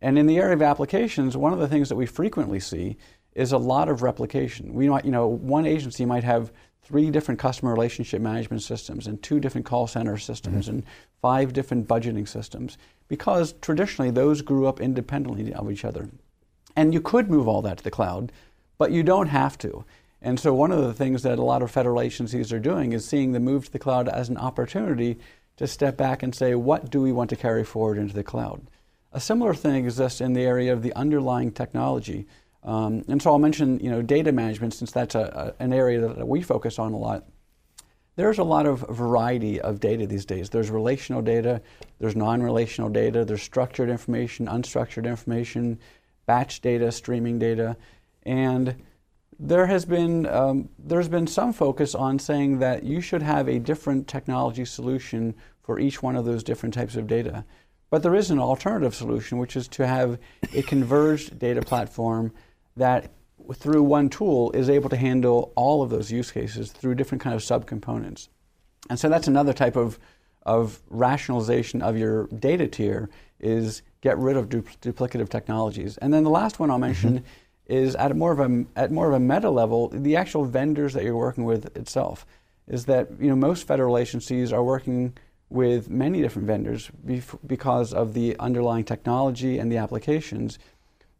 [0.00, 2.96] And in the area of applications, one of the things that we frequently see
[3.34, 4.72] is a lot of replication.
[4.72, 9.22] We might, you know, one agency might have three different customer relationship management systems and
[9.22, 10.76] two different call center systems mm-hmm.
[10.76, 10.84] and
[11.20, 16.08] five different budgeting systems because traditionally those grew up independently of each other.
[16.74, 18.32] And you could move all that to the cloud,
[18.78, 19.84] but you don't have to.
[20.22, 23.06] And so, one of the things that a lot of federal agencies are doing is
[23.06, 25.18] seeing the move to the cloud as an opportunity
[25.56, 28.66] to step back and say, what do we want to carry forward into the cloud?
[29.12, 32.26] A similar thing exists in the area of the underlying technology.
[32.62, 36.00] Um, and so I'll mention, you know, data management since that's a, a, an area
[36.00, 37.26] that we focus on a lot.
[38.16, 40.50] There's a lot of variety of data these days.
[40.50, 41.62] There's relational data,
[41.98, 45.78] there's non-relational data, there's structured information, unstructured information,
[46.26, 47.76] batch data, streaming data,
[48.24, 48.76] and
[49.42, 53.58] there has been um, there's been some focus on saying that you should have a
[53.58, 57.44] different technology solution for each one of those different types of data.
[57.88, 60.18] But there is an alternative solution, which is to have
[60.54, 62.32] a converged data platform
[62.76, 63.10] that
[63.54, 67.34] through one tool is able to handle all of those use cases through different kind
[67.34, 68.28] of subcomponents.
[68.90, 69.98] And so that's another type of,
[70.44, 73.08] of rationalization of your data tier
[73.40, 75.96] is get rid of du- duplicative technologies.
[75.98, 77.26] And then the last one I'll mention mm-hmm
[77.70, 81.04] is at more of a at more of a meta level, the actual vendors that
[81.04, 82.26] you're working with itself.
[82.66, 85.16] Is that you know most federal agencies are working
[85.48, 90.58] with many different vendors bef- because of the underlying technology and the applications.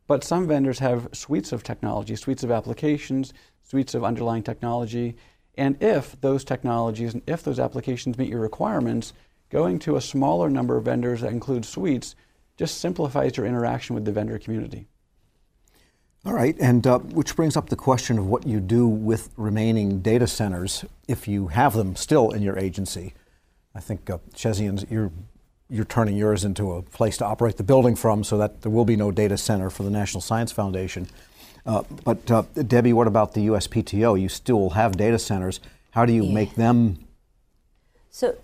[0.06, 3.32] But some vendors have suites of technology, suites of applications,
[3.62, 5.16] suites of underlying technology.
[5.56, 9.12] And if those technologies and if those applications meet your requirements,
[9.50, 12.14] going to a smaller number of vendors that include suites
[12.56, 14.86] just simplifies your interaction with the vendor community.
[16.24, 20.00] All right, and uh, which brings up the question of what you do with remaining
[20.00, 23.14] data centers if you have them still in your agency.
[23.74, 24.18] I think uh,
[24.90, 25.12] you're
[25.70, 28.84] you're turning yours into a place to operate the building from, so that there will
[28.84, 31.08] be no data center for the National Science Foundation.
[31.64, 34.20] Uh, but uh, Debbie, what about the USPTO?
[34.20, 35.60] You still have data centers.
[35.92, 36.34] How do you yeah.
[36.34, 36.98] make them?
[38.10, 38.36] So,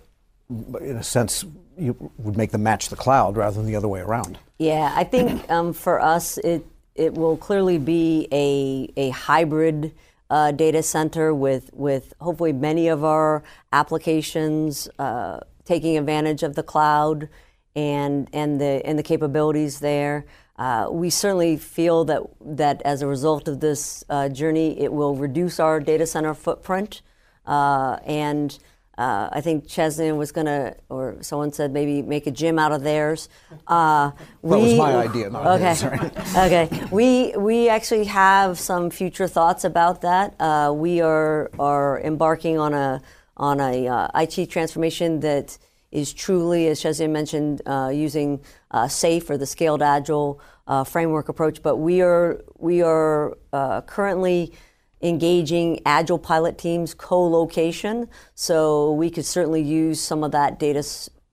[0.49, 1.45] in a sense,
[1.77, 4.39] you would make them match the cloud rather than the other way around.
[4.57, 6.65] Yeah, I think um, for us, it
[6.97, 9.93] it will clearly be a a hybrid
[10.29, 16.63] uh, data center with with hopefully many of our applications uh, taking advantage of the
[16.63, 17.29] cloud
[17.75, 20.25] and and the and the capabilities there.
[20.57, 25.15] Uh, we certainly feel that that as a result of this uh, journey, it will
[25.15, 27.01] reduce our data center footprint
[27.45, 28.59] uh, and
[28.97, 32.71] uh, I think Chezian was going to, or someone said maybe make a gym out
[32.71, 33.29] of theirs.
[33.67, 35.69] Uh, we, that was my idea, not okay.
[35.69, 35.83] his.
[36.37, 36.69] okay.
[36.91, 40.33] We we actually have some future thoughts about that.
[40.39, 43.01] Uh, we are are embarking on a
[43.35, 45.59] on a uh, IT transformation that
[45.91, 50.41] is truly, as Chezian mentioned, uh, using uh, SAFe or the Scaled Agile
[50.87, 51.61] framework approach.
[51.61, 53.37] But we are we are
[53.85, 54.53] currently
[55.01, 60.83] engaging agile pilot teams co-location so we could certainly use some of that data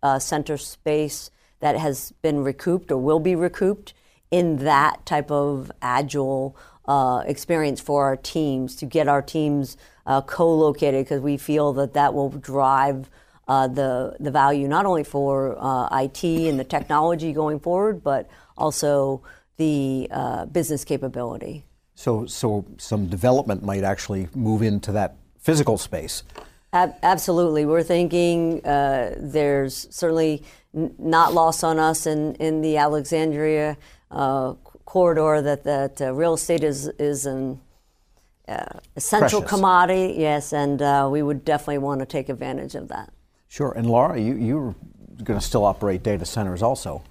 [0.02, 3.94] uh, center space that has been recouped or will be recouped
[4.30, 10.20] in that type of agile uh, experience for our teams to get our teams uh,
[10.20, 13.08] co-located because we feel that that will drive
[13.48, 18.28] uh, the the value not only for uh, IT and the technology going forward but
[18.56, 19.22] also
[19.56, 21.64] the uh, business capability.
[21.94, 26.22] So, so some development might actually move into that physical space.
[26.72, 30.42] Ab- absolutely, we're thinking uh, there's certainly
[30.74, 33.76] n- not lost on us in in the Alexandria
[34.10, 34.54] uh,
[34.84, 37.60] corridor that that uh, real estate is is an
[38.48, 38.64] uh,
[38.96, 39.50] essential Precious.
[39.50, 40.14] commodity.
[40.18, 43.12] Yes, and uh, we would definitely want to take advantage of that.
[43.48, 44.74] Sure, and Laura, you you're
[45.22, 47.04] going to still operate data centers also.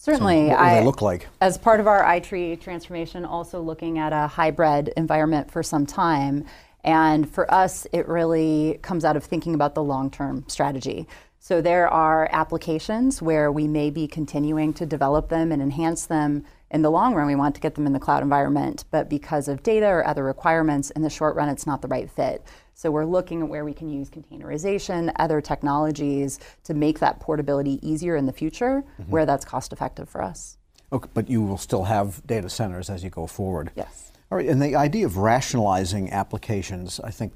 [0.00, 0.48] Certainly.
[0.48, 1.28] So what they look like?
[1.42, 6.46] As part of our IT transformation, also looking at a hybrid environment for some time.
[6.82, 11.06] And for us, it really comes out of thinking about the long term strategy.
[11.38, 16.46] So there are applications where we may be continuing to develop them and enhance them.
[16.70, 19.48] In the long run, we want to get them in the cloud environment, but because
[19.48, 22.42] of data or other requirements, in the short run, it's not the right fit.
[22.80, 27.78] So we're looking at where we can use containerization, other technologies to make that portability
[27.86, 29.10] easier in the future, mm-hmm.
[29.10, 30.56] where that's cost effective for us.
[30.90, 33.70] Okay, but you will still have data centers as you go forward.
[33.76, 34.12] Yes.
[34.32, 37.34] All right, and the idea of rationalizing applications, I think,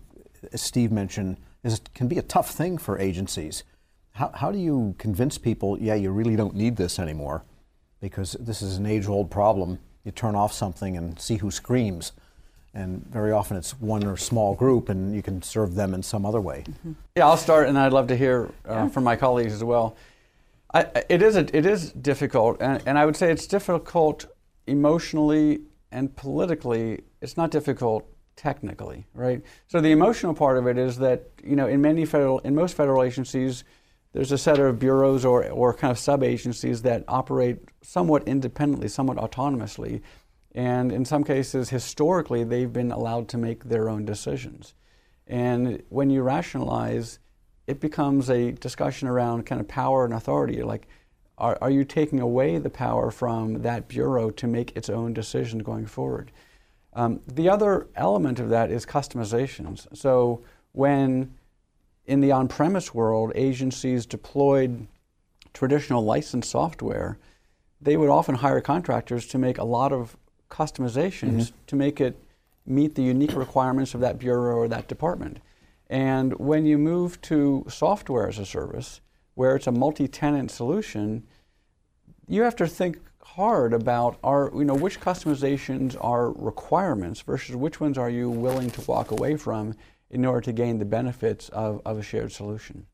[0.51, 3.65] as Steve mentioned, is can be a tough thing for agencies.
[4.13, 7.45] How, how do you convince people, yeah, you really don't need this anymore,
[8.01, 9.79] because this is an age-old problem.
[10.05, 12.13] You turn off something and see who screams
[12.75, 16.27] and very often it's one or small group, and you can serve them in some
[16.27, 16.65] other way.
[16.69, 16.93] Mm-hmm.
[17.17, 18.89] Yeah, I'll start, and I'd love to hear uh, yeah.
[18.89, 19.97] from my colleagues as well.
[20.73, 24.27] I, it is a, it is difficult, and, and I would say it's difficult
[24.67, 25.61] emotionally
[25.93, 27.03] and politically.
[27.23, 28.07] It's not difficult
[28.37, 29.41] technically, right?
[29.69, 32.77] So the emotional part of it is that you know in many federal in most
[32.77, 33.65] federal agencies.
[34.13, 38.87] There's a set of bureaus or, or kind of sub agencies that operate somewhat independently,
[38.87, 40.03] somewhat autonomously,
[40.55, 44.75] and in some cases, historically, they've been allowed to make their own decisions.
[45.27, 47.19] And when you rationalize,
[47.67, 50.63] it becomes a discussion around kind of power and authority.
[50.63, 50.87] Like,
[51.39, 55.63] are, are you taking away the power from that bureau to make its own decisions
[55.63, 56.31] going forward?
[56.93, 59.87] Um, the other element of that is customizations.
[59.97, 61.35] So, when
[62.07, 64.87] in the on premise world, agencies deployed
[65.53, 67.19] traditional licensed software,
[67.81, 70.17] they would often hire contractors to make a lot of
[70.51, 71.57] customizations mm-hmm.
[71.67, 72.19] to make it
[72.67, 75.39] meet the unique requirements of that bureau or that department.
[75.89, 79.01] And when you move to software as a service,
[79.35, 81.25] where it's a multi-tenant solution,
[82.27, 87.81] you have to think hard about are you know which customizations are requirements versus which
[87.81, 89.75] ones are you willing to walk away from
[90.11, 92.87] in order to gain the benefits of, of a shared solution.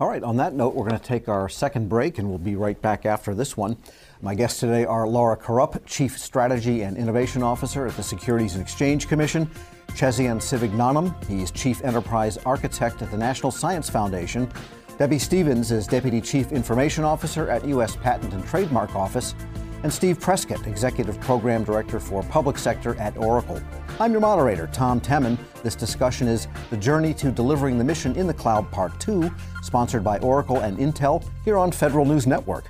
[0.00, 2.56] All right, on that note, we're going to take our second break and we'll be
[2.56, 3.76] right back after this one.
[4.22, 8.62] My guests today are Laura Kurup, Chief Strategy and Innovation Officer at the Securities and
[8.62, 9.48] Exchange Commission,
[9.90, 14.50] Chezian Sivagnanam, he's Chief Enterprise Architect at the National Science Foundation,
[14.98, 17.94] Debbie Stephens is Deputy Chief Information Officer at U.S.
[17.94, 19.36] Patent and Trademark Office,
[19.84, 23.60] and Steve Prescott, Executive Program Director for Public Sector at Oracle.
[24.00, 25.38] I'm your moderator, Tom Temin.
[25.62, 29.30] This discussion is The Journey to Delivering the Mission in the Cloud Part 2,
[29.62, 32.64] sponsored by Oracle and Intel here on Federal News Network.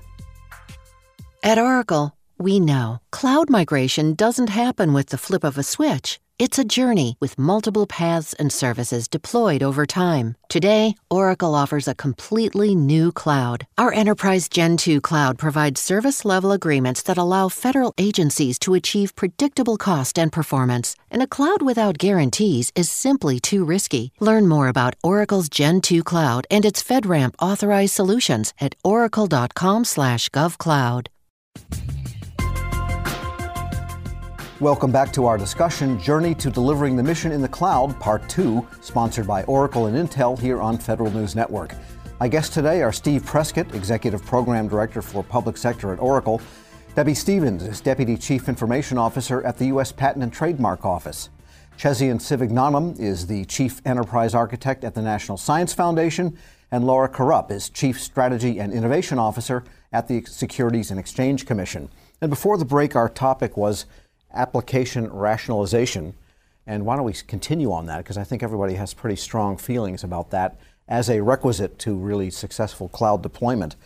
[1.44, 6.18] At Oracle, we know cloud migration doesn't happen with the flip of a switch.
[6.37, 10.35] It's a journey with multiple paths and services deployed over time.
[10.49, 13.68] Today, Oracle offers a completely new cloud.
[13.78, 19.14] Our Enterprise Gen 2 cloud provides service level agreements that allow federal agencies to achieve
[19.14, 20.97] predictable cost and performance.
[21.09, 24.11] And a cloud without guarantees is simply too risky.
[24.18, 31.09] Learn more about Oracle's Gen 2 cloud and its FedRAMP authorized solutions at oracle.com/govcloud.
[34.61, 38.64] Welcome back to our discussion Journey to Delivering the Mission in the Cloud, Part 2,
[38.80, 41.74] sponsored by Oracle and Intel here on Federal News Network.
[42.20, 46.40] My guests today are Steve Prescott, Executive Program Director for Public Sector at Oracle.
[46.94, 49.90] Debbie Stephens is Deputy Chief Information Officer at the U.S.
[49.90, 51.30] Patent and Trademark Office.
[51.76, 56.38] Chezian Sivagnanam is the Chief Enterprise Architect at the National Science Foundation.
[56.70, 61.88] And Laura Kurup is Chief Strategy and Innovation Officer at the Securities and Exchange Commission.
[62.20, 63.86] And before the break, our topic was
[64.35, 66.14] application rationalization.
[66.66, 67.99] And why don't we continue on that?
[67.99, 70.59] Because I think everybody has pretty strong feelings about that
[70.89, 73.76] as a requisite to really successful cloud deployment.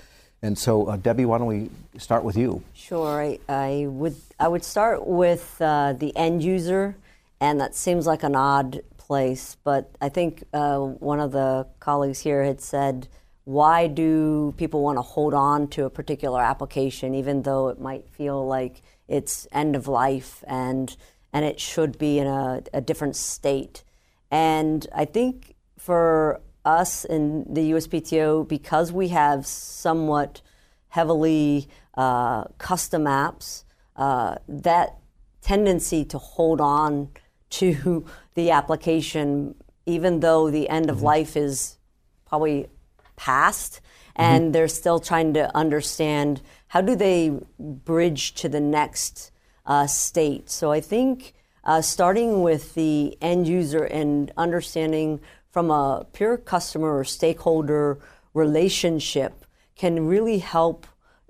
[0.42, 2.62] And so, uh, Debbie, why don't we start with you?
[2.72, 3.20] Sure.
[3.20, 6.96] I, I would I would start with uh, the end user,
[7.40, 12.20] and that seems like an odd place, but I think uh, one of the colleagues
[12.20, 13.08] here had said,
[13.44, 18.06] why do people want to hold on to a particular application, even though it might
[18.10, 20.96] feel like it's end of life and
[21.32, 23.84] and it should be in a, a different state.
[24.30, 30.42] And I think for us in the USPTO, because we have somewhat
[30.88, 33.64] heavily uh, custom apps,
[33.96, 34.96] uh, that
[35.42, 37.08] tendency to hold on
[37.50, 38.04] to
[38.34, 39.54] the application,
[39.86, 41.06] even though the end of mm-hmm.
[41.06, 41.78] life is
[42.26, 42.68] probably
[43.16, 43.80] past,
[44.14, 44.52] and mm-hmm.
[44.52, 49.30] they're still trying to understand how do they bridge to the next
[49.66, 50.50] uh, state?
[50.50, 56.98] So I think uh, starting with the end user and understanding from a pure customer
[56.98, 57.98] or stakeholder
[58.34, 59.44] relationship
[59.76, 60.86] can really help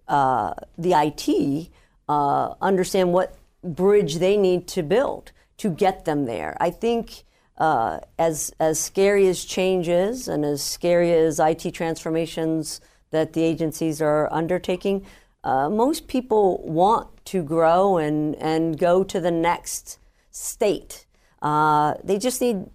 [0.09, 1.70] uh, the IT
[2.09, 6.57] uh, understand what bridge they need to build to get them there.
[6.61, 7.24] I think
[7.59, 12.80] uh, as as scary as change is, and as scary as IT transformations
[13.11, 15.05] that the agencies are undertaking,
[15.45, 19.99] uh, most people want to grow and, and go to the next
[20.30, 21.07] state.
[21.43, 22.66] Uh, they just need,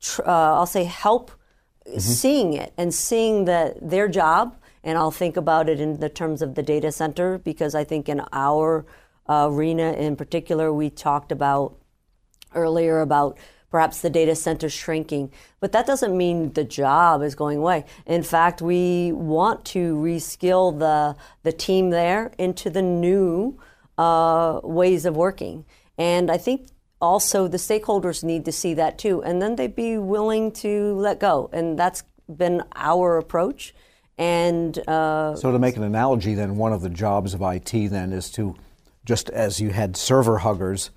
[0.00, 1.30] tr- uh, I'll say, help
[1.86, 1.98] mm-hmm.
[1.98, 6.40] seeing it and seeing that their job, and I'll think about it in the terms
[6.40, 8.86] of the data center, because I think in our
[9.28, 11.76] uh, arena in particular, we talked about
[12.54, 13.36] earlier about
[13.70, 15.30] perhaps the data center shrinking.
[15.60, 17.84] But that doesn't mean the job is going away.
[18.06, 23.58] In fact, we want to reskill the, the team there into the new
[23.96, 25.64] uh, ways of working.
[25.98, 26.68] And I think
[27.00, 29.22] also the stakeholders need to see that too.
[29.22, 31.50] And then they'd be willing to let go.
[31.52, 32.04] And that's
[32.34, 33.74] been our approach.
[34.16, 38.12] And uh, so, to make an analogy, then one of the jobs of IT then
[38.12, 38.56] is to,
[39.04, 40.90] just as you had server huggers,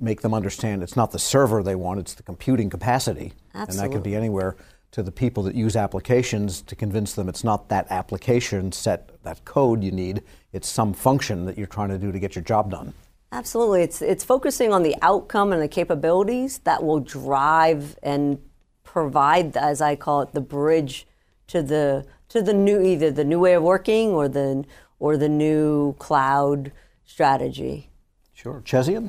[0.00, 3.32] make them understand it's not the server they want, it's the computing capacity.
[3.54, 3.84] Absolutely.
[3.84, 4.56] And that could be anywhere
[4.92, 9.44] to the people that use applications to convince them it's not that application set, that
[9.44, 10.22] code you need,
[10.52, 12.92] it's some function that you're trying to do to get your job done.
[13.32, 13.82] Absolutely.
[13.82, 18.38] It's, it's focusing on the outcome and the capabilities that will drive and
[18.84, 21.06] provide, as I call it, the bridge
[21.46, 24.64] to the, to the new, either the new way of working or the,
[24.98, 26.70] or the new cloud
[27.06, 27.88] strategy.
[28.34, 28.62] Sure.
[28.66, 29.08] Chezian?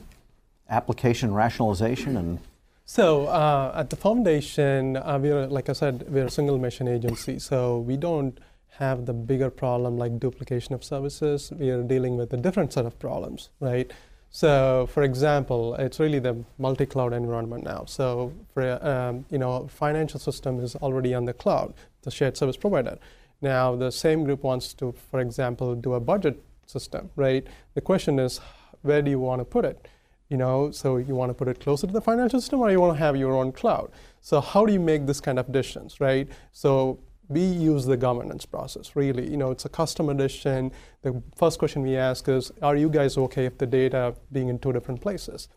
[0.70, 2.40] Application rationalization and
[2.86, 7.40] so uh, at the foundation, uh, we're like I said, we're a single mission agency,
[7.40, 8.38] so we don't
[8.78, 11.52] have the bigger problem like duplication of services.
[11.58, 13.92] We are dealing with a different set of problems, right?
[14.32, 17.86] So, for example, it's really the multi-cloud environment now.
[17.86, 22.58] So, for um, you know, financial system is already on the cloud, the shared service
[22.58, 22.98] provider.
[23.42, 27.46] Now, the same group wants to, for example, do a budget system, right?
[27.76, 28.40] The question is,
[28.82, 29.88] where do you want to put it?
[30.30, 32.80] You know, so you want to put it closer to the financial system or you
[32.80, 33.92] want to have your own cloud.
[34.22, 36.28] So how do you make this kind of decisions, right?
[36.52, 37.00] So
[37.30, 40.72] we use the governance process really you know it's a custom edition
[41.04, 44.60] the first question we ask is are you guys okay if the data being in
[44.60, 45.48] two different places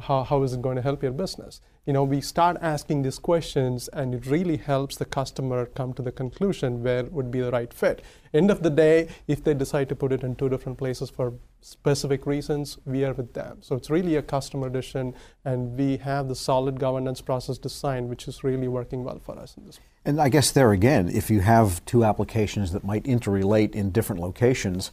[0.00, 3.18] how, how is it going to help your business you know we start asking these
[3.18, 7.50] questions and it really helps the customer come to the conclusion where would be the
[7.50, 10.78] right fit end of the day if they decide to put it in two different
[10.78, 15.14] places for specific reasons we are with them so it's really a customer edition
[15.44, 19.56] and we have the solid governance process designed which is really working well for us
[19.56, 23.74] in this and i guess there again if you have two applications that might interrelate
[23.74, 24.90] in different locations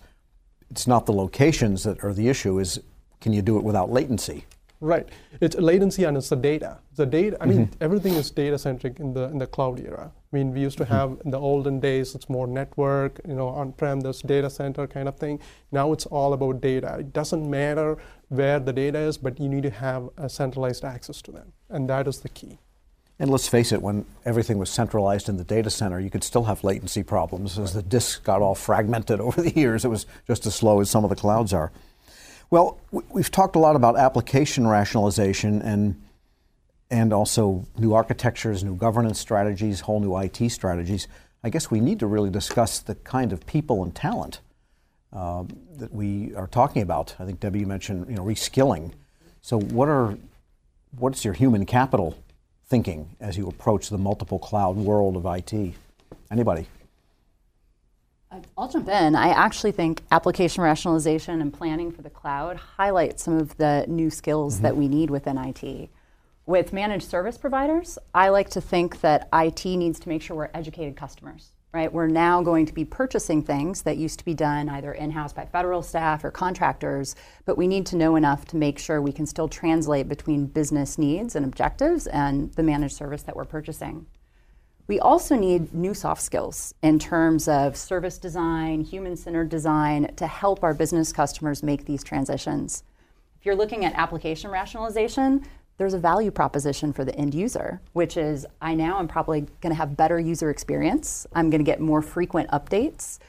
[0.71, 2.57] it's not the locations that are the issue.
[2.57, 2.79] Is
[3.19, 4.45] can you do it without latency?
[4.81, 5.07] Right.
[5.39, 6.79] It's latency and it's the data.
[6.95, 7.37] The data.
[7.39, 7.83] I mean, mm-hmm.
[7.83, 10.11] everything is data centric in the in the cloud era.
[10.11, 10.93] I mean, we used to mm-hmm.
[10.93, 15.07] have in the olden days, it's more network, you know, on-prem, this data center kind
[15.07, 15.39] of thing.
[15.71, 16.97] Now it's all about data.
[16.99, 17.97] It doesn't matter
[18.29, 21.87] where the data is, but you need to have a centralized access to them, and
[21.89, 22.57] that is the key.
[23.19, 26.45] And let's face it, when everything was centralized in the data center, you could still
[26.45, 29.85] have latency problems as the disks got all fragmented over the years.
[29.85, 31.71] It was just as slow as some of the clouds are.
[32.51, 36.01] Well, we've talked a lot about application rationalization and
[36.89, 41.07] and also new architectures, new governance strategies, whole new IT strategies.
[41.41, 44.41] I guess we need to really discuss the kind of people and talent
[45.13, 45.45] uh,
[45.77, 47.15] that we are talking about.
[47.17, 48.91] I think Debbie mentioned you know reskilling.
[49.41, 50.17] So what are
[50.97, 52.21] what's your human capital
[52.65, 55.73] thinking as you approach the multiple cloud world of IT?
[56.29, 56.67] Anybody?
[58.57, 59.15] I'll jump in.
[59.15, 64.09] I actually think application rationalization and planning for the cloud highlight some of the new
[64.09, 64.63] skills mm-hmm.
[64.63, 65.89] that we need within IT.
[66.45, 70.49] With managed service providers, I like to think that IT needs to make sure we're
[70.53, 71.91] educated customers, right?
[71.91, 75.33] We're now going to be purchasing things that used to be done either in house
[75.33, 77.15] by federal staff or contractors,
[77.45, 80.97] but we need to know enough to make sure we can still translate between business
[80.97, 84.05] needs and objectives and the managed service that we're purchasing.
[84.87, 90.27] We also need new soft skills in terms of service design, human centered design to
[90.27, 92.83] help our business customers make these transitions.
[93.39, 95.45] If you're looking at application rationalization,
[95.77, 99.71] there's a value proposition for the end user, which is I now am probably going
[99.71, 101.25] to have better user experience.
[101.33, 103.19] I'm going to get more frequent updates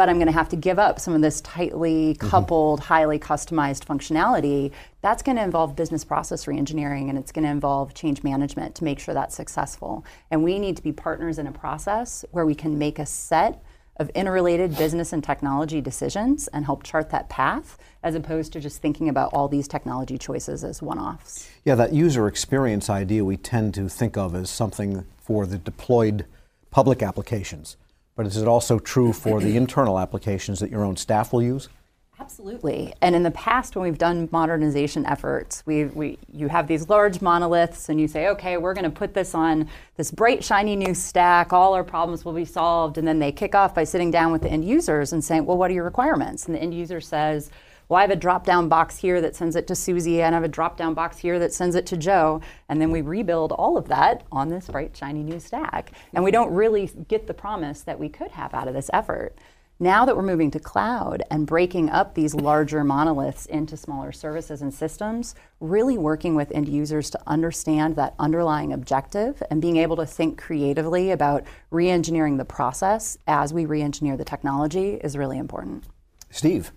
[0.00, 2.26] but I'm going to have to give up some of this tightly mm-hmm.
[2.26, 2.88] coupled, mm-hmm.
[2.88, 4.72] highly customized functionality.
[5.02, 8.84] That's going to involve business process reengineering and it's going to involve change management to
[8.84, 10.06] make sure that's successful.
[10.30, 13.62] And we need to be partners in a process where we can make a set
[13.98, 18.80] of interrelated business and technology decisions and help chart that path as opposed to just
[18.80, 21.46] thinking about all these technology choices as one offs.
[21.66, 26.24] Yeah, that user experience idea we tend to think of as something for the deployed
[26.70, 27.76] public applications.
[28.20, 31.70] But is it also true for the internal applications that your own staff will use?
[32.18, 32.92] Absolutely.
[33.00, 37.22] And in the past, when we've done modernization efforts, we, we you have these large
[37.22, 40.92] monoliths, and you say, okay, we're going to put this on this bright, shiny new
[40.92, 41.54] stack.
[41.54, 42.98] All our problems will be solved.
[42.98, 45.56] And then they kick off by sitting down with the end users and saying, well,
[45.56, 46.44] what are your requirements?
[46.44, 47.50] And the end user says,
[47.90, 50.38] well, I have a drop down box here that sends it to Susie, and I
[50.38, 52.40] have a drop down box here that sends it to Joe.
[52.68, 55.90] And then we rebuild all of that on this bright, shiny new stack.
[56.14, 59.34] And we don't really get the promise that we could have out of this effort.
[59.80, 64.62] Now that we're moving to cloud and breaking up these larger monoliths into smaller services
[64.62, 69.96] and systems, really working with end users to understand that underlying objective and being able
[69.96, 75.16] to think creatively about re engineering the process as we re engineer the technology is
[75.16, 75.82] really important.
[76.30, 76.70] Steve.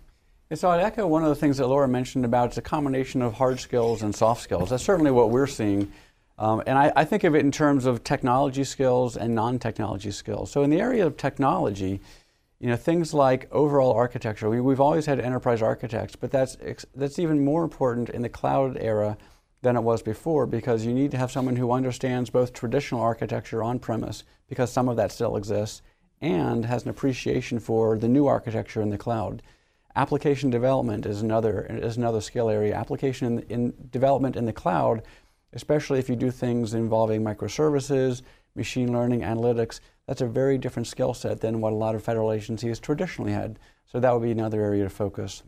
[0.53, 3.23] And so I'd echo one of the things that Laura mentioned about it's a combination
[3.23, 4.69] of hard skills and soft skills.
[4.69, 5.91] That's certainly what we're seeing.
[6.37, 10.51] Um, and I, I, think of it in terms of technology skills and non-technology skills.
[10.51, 12.01] So in the area of technology,
[12.59, 14.47] you know, things like overall architecture.
[14.47, 16.55] We, have always had enterprise architects, but that's
[16.93, 19.17] that's even more important in the cloud era
[19.63, 23.63] than it was before because you need to have someone who understands both traditional architecture
[23.63, 25.81] on premise because some of that still exists
[26.21, 29.41] and has an appreciation for the new architecture in the cloud.
[29.95, 32.73] Application development is another is another skill area.
[32.73, 35.03] Application in, in development in the cloud,
[35.53, 38.23] especially if you do things involving microservices,
[38.55, 42.31] machine learning, analytics, that's a very different skill set than what a lot of federal
[42.31, 43.59] agencies traditionally had.
[43.85, 45.43] So that would be another area to focus.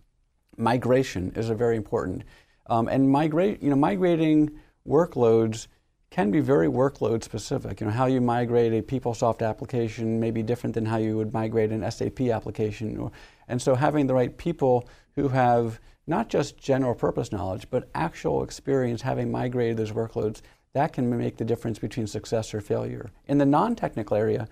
[0.58, 2.24] Migration is a very important,
[2.68, 4.52] um, and migrate you know migrating
[4.88, 5.68] workloads
[6.12, 7.82] can be very workload specific.
[7.82, 11.34] You know, how you migrate a PeopleSoft application may be different than how you would
[11.34, 12.96] migrate an SAP application.
[12.98, 13.12] Or,
[13.48, 18.44] and so having the right people who have not just general purpose knowledge, but actual
[18.44, 20.42] experience having migrated those workloads,
[20.74, 23.10] that can make the difference between success or failure.
[23.28, 24.48] In the non-technical area,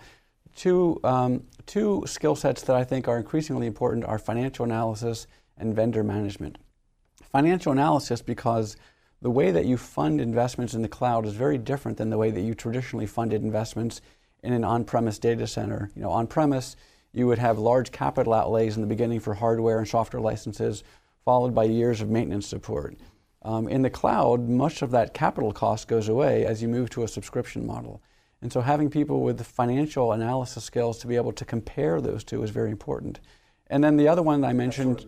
[0.56, 5.28] two, um, two skill sets that I think are increasingly important are financial analysis
[5.58, 6.58] and vendor management.
[7.32, 8.78] Financial analysis because
[9.22, 12.32] the way that you fund investments in the cloud is very different than the way
[12.32, 14.02] that you traditionally funded investments
[14.44, 15.90] in an on-premise data center.
[15.96, 16.76] You know, on-premise,
[17.14, 20.84] you would have large capital outlays in the beginning for hardware and software licenses,
[21.24, 22.96] followed by years of maintenance support.
[23.44, 27.04] Um, in the cloud, much of that capital cost goes away as you move to
[27.04, 28.02] a subscription model.
[28.42, 32.44] And so having people with financial analysis skills to be able to compare those two
[32.44, 33.20] is very important.
[33.68, 35.06] And then the other one that I mentioned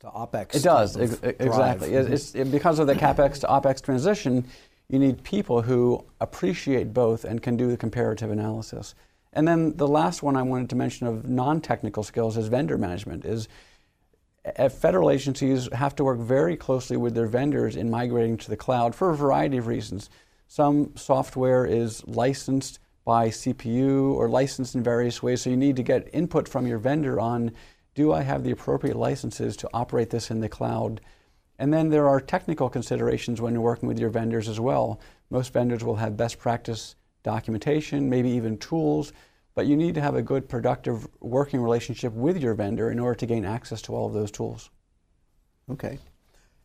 [0.00, 0.54] to OPEX.
[0.54, 1.94] It does, ex- exactly.
[1.94, 4.44] It's, it, because of the CAPEX to OPEX transition,
[4.88, 8.94] you need people who appreciate both and can do the comparative analysis.
[9.38, 13.24] And then the last one I wanted to mention of non-technical skills is vendor management.
[13.24, 13.46] Is
[14.44, 18.56] eh, federal agencies have to work very closely with their vendors in migrating to the
[18.56, 20.10] cloud for a variety of reasons.
[20.48, 25.84] Some software is licensed by CPU or licensed in various ways, so you need to
[25.84, 27.52] get input from your vendor on
[27.94, 31.00] do I have the appropriate licenses to operate this in the cloud?
[31.60, 34.98] And then there are technical considerations when you're working with your vendors as well.
[35.30, 39.12] Most vendors will have best practice documentation, maybe even tools,
[39.58, 43.16] but you need to have a good, productive working relationship with your vendor in order
[43.16, 44.70] to gain access to all of those tools.
[45.68, 45.98] Okay,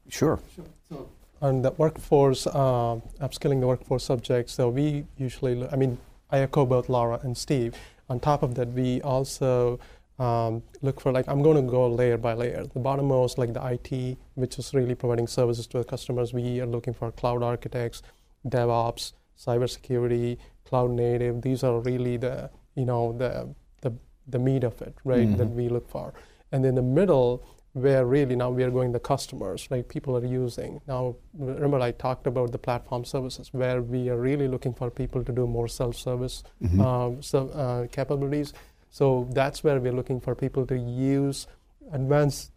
[0.10, 0.40] sure.
[0.56, 0.66] Sure.
[0.90, 1.10] So
[1.42, 5.98] on the workforce, uh, upskilling the workforce subjects, so we usually, I mean,
[6.30, 7.76] I echo both Laura and Steve.
[8.12, 9.80] On top of that, we also
[10.20, 12.64] um, look for like I'm going to go layer by layer.
[12.76, 16.32] The bottommost, like the IT, which is really providing services to the customers.
[16.32, 18.04] We are looking for cloud architects,
[18.48, 21.42] DevOps, cybersecurity, cloud native.
[21.42, 23.94] These are really the you know the the,
[24.28, 25.28] the meat of it, right?
[25.28, 25.38] Mm-hmm.
[25.38, 26.14] That we look for.
[26.52, 27.44] And in the middle,
[27.74, 30.82] where really now we are going the customers, like people are using.
[30.88, 35.24] Now, remember I talked about the platform services, where we are really looking for people
[35.24, 36.82] to do more self-service mm-hmm.
[36.82, 38.54] um, so, uh, capabilities
[38.94, 41.48] so that's where we're looking for people to use
[41.92, 42.52] advanced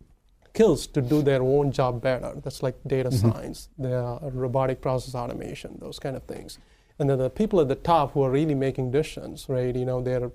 [0.51, 2.35] skills to do their own job better.
[2.45, 3.31] That's like data mm-hmm.
[3.31, 6.59] science, the robotic process automation, those kind of things.
[6.99, 9.75] And then the people at the top who are really making decisions, right?
[9.75, 10.31] You know, they're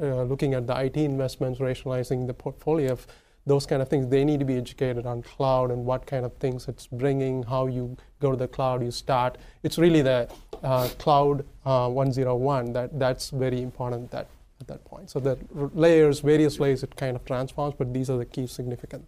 [0.00, 3.06] uh, looking at the IT investments, rationalizing the portfolio of
[3.46, 4.08] those kind of things.
[4.08, 7.66] They need to be educated on cloud and what kind of things it's bringing, how
[7.66, 9.38] you go to the cloud, you start.
[9.62, 10.28] It's really the
[10.62, 14.26] uh, cloud uh, 101 that that's very important that
[14.60, 15.10] at that point.
[15.10, 19.06] So the layers, various layers, it kind of transforms, but these are the key significant.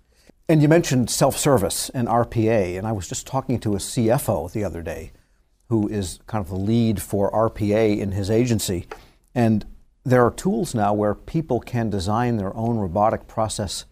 [0.48, 4.64] And you mentioned self-service and RPA, and I was just talking to a CFO the
[4.64, 5.12] other day,
[5.68, 8.86] who is kind of the lead for RPA in his agency,
[9.34, 9.66] and
[10.04, 13.84] there are tools now where people can design their own robotic process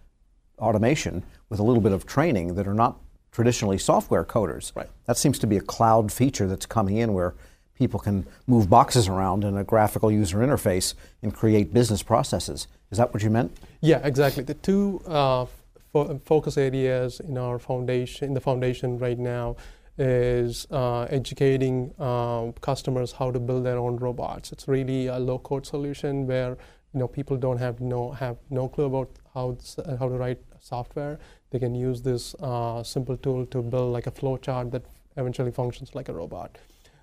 [0.58, 2.98] automation with a little bit of training that are not
[3.30, 4.74] traditionally software coders.
[4.74, 4.88] Right.
[5.04, 7.34] That seems to be a cloud feature that's coming in where
[7.74, 12.66] people can move boxes around in a graphical user interface and create business processes.
[12.90, 13.54] Is that what you meant?
[13.82, 14.42] Yeah, exactly.
[14.42, 15.44] The two uh,
[15.92, 19.56] fo- focus areas in our foundation, in the foundation right now,
[19.98, 24.52] is uh, educating uh, customers how to build their own robots.
[24.52, 26.58] It's really a low-code solution where
[26.92, 29.56] you know people don't have no have no clue about how
[29.98, 31.18] how to write software.
[31.50, 34.84] They can use this uh, simple tool to build like a flow chart that
[35.16, 36.58] eventually functions like a robot.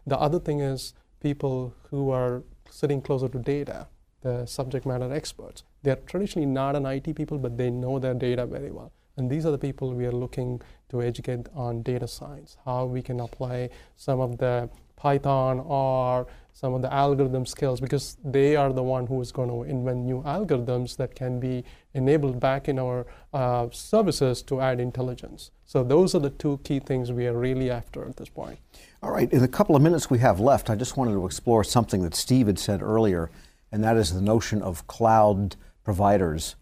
[0.05, 3.87] The other thing is people who are sitting closer to data,
[4.21, 5.63] the subject matter experts.
[5.83, 8.91] They're traditionally not an IT people, but they know their data very well.
[9.17, 10.61] And these are the people we are looking
[10.93, 16.73] to educate on data science, how we can apply some of the Python or some
[16.75, 20.21] of the algorithm skills because they are the one who is going to invent new
[20.21, 21.65] algorithms that can be
[21.95, 25.51] enabled back in our uh, services to add intelligence.
[25.65, 28.59] So those are the two key things we are really after at this point.
[29.01, 31.63] All right, in the couple of minutes we have left, I just wanted to explore
[31.63, 33.31] something that Steve had said earlier,
[33.71, 36.55] and that is the notion of cloud providers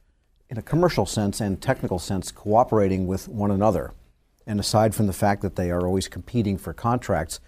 [0.50, 3.94] in a commercial sense and technical sense cooperating with one another.
[4.48, 7.40] And aside from the fact that they are always competing for contracts,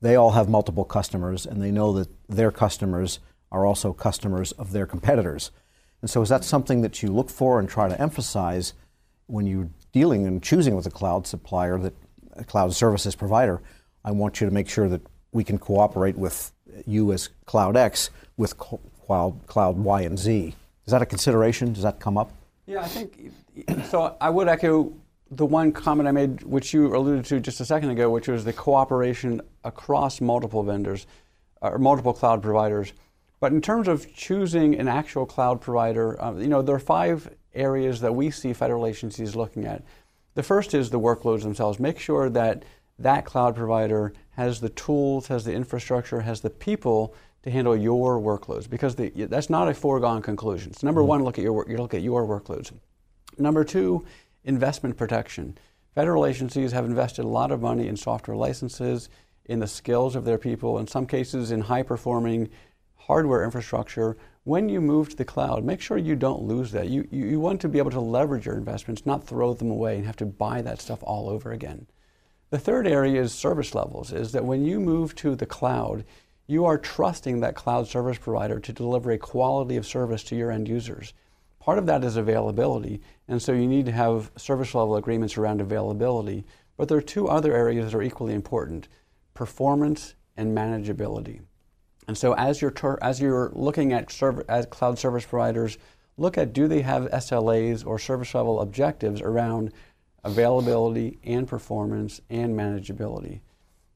[0.00, 3.20] they all have multiple customers and they know that their customers
[3.52, 5.50] are also customers of their competitors.
[6.00, 8.72] And so, is that something that you look for and try to emphasize
[9.26, 11.94] when you're dealing and choosing with a cloud supplier, that
[12.34, 13.60] a cloud services provider?
[14.04, 16.52] I want you to make sure that we can cooperate with
[16.86, 20.54] you as Cloud X with Cloud, Cloud Y and Z.
[20.86, 21.72] Is that a consideration?
[21.72, 22.32] Does that come up?
[22.66, 23.32] Yeah, I think
[23.86, 24.16] so.
[24.20, 24.92] I would echo
[25.30, 28.44] the one comment I made, which you alluded to just a second ago, which was
[28.44, 31.06] the cooperation across multiple vendors
[31.60, 32.92] or multiple cloud providers.
[33.38, 37.30] But in terms of choosing an actual cloud provider, uh, you know, there are five
[37.54, 39.82] areas that we see federal agencies looking at.
[40.34, 41.78] The first is the workloads themselves.
[41.78, 42.64] Make sure that
[42.98, 48.20] that cloud provider has the tools, has the infrastructure, has the people to handle your
[48.20, 50.74] workloads because the, that's not a foregone conclusion.
[50.74, 51.08] So number mm-hmm.
[51.08, 52.72] one, look at your you look at your workloads.
[53.38, 54.04] Number two
[54.44, 55.56] investment protection.
[55.94, 59.08] Federal agencies have invested a lot of money in software licenses,
[59.44, 62.48] in the skills of their people, in some cases in high performing
[62.96, 64.16] hardware infrastructure.
[64.44, 66.88] When you move to the cloud, make sure you don't lose that.
[66.88, 69.96] You, you, you want to be able to leverage your investments, not throw them away
[69.96, 71.86] and have to buy that stuff all over again.
[72.50, 76.04] The third area is service levels, is that when you move to the cloud,
[76.46, 80.50] you are trusting that cloud service provider to deliver a quality of service to your
[80.50, 81.12] end users.
[81.60, 85.60] Part of that is availability, and so you need to have service level agreements around
[85.60, 86.44] availability.
[86.76, 88.88] But there are two other areas that are equally important
[89.34, 91.40] performance and manageability.
[92.08, 95.76] And so as you're, ter- as you're looking at, serv- cloud service providers,
[96.16, 99.72] look at do they have SLAs or service level objectives around
[100.24, 103.40] availability and performance and manageability.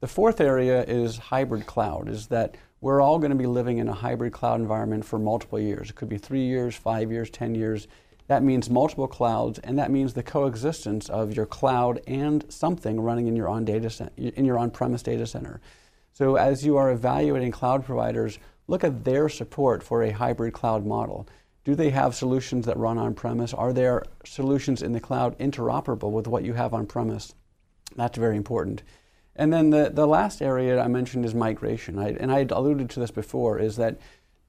[0.01, 3.89] The fourth area is hybrid cloud, is that we're all going to be living in
[3.89, 5.89] a hybrid cloud environment for multiple years.
[5.89, 7.89] It could be three years, five years, 10 years.
[8.27, 13.27] That means multiple clouds, and that means the coexistence of your cloud and something running
[13.27, 15.63] in your on data in your on-premise data center.
[16.13, 20.85] So as you are evaluating cloud providers, look at their support for a hybrid cloud
[20.85, 21.27] model.
[21.65, 23.55] Do they have solutions that run on premise?
[23.55, 27.35] Are there solutions in the cloud interoperable with what you have on premise?
[27.97, 28.83] That's very important.
[29.37, 31.99] And then the, the last area I mentioned is migration.
[31.99, 33.99] I, and I alluded to this before, is that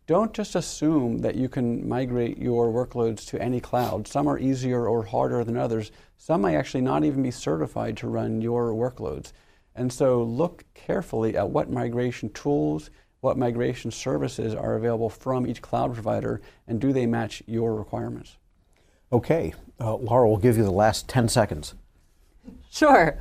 [0.07, 4.07] don't just assume that you can migrate your workloads to any cloud.
[4.07, 5.91] Some are easier or harder than others.
[6.17, 9.31] Some may actually not even be certified to run your workloads.
[9.75, 15.61] And so look carefully at what migration tools, what migration services are available from each
[15.61, 18.37] cloud provider, and do they match your requirements?
[19.11, 19.53] Okay.
[19.79, 21.73] Uh, Laura, we'll give you the last 10 seconds.
[22.69, 23.17] Sure.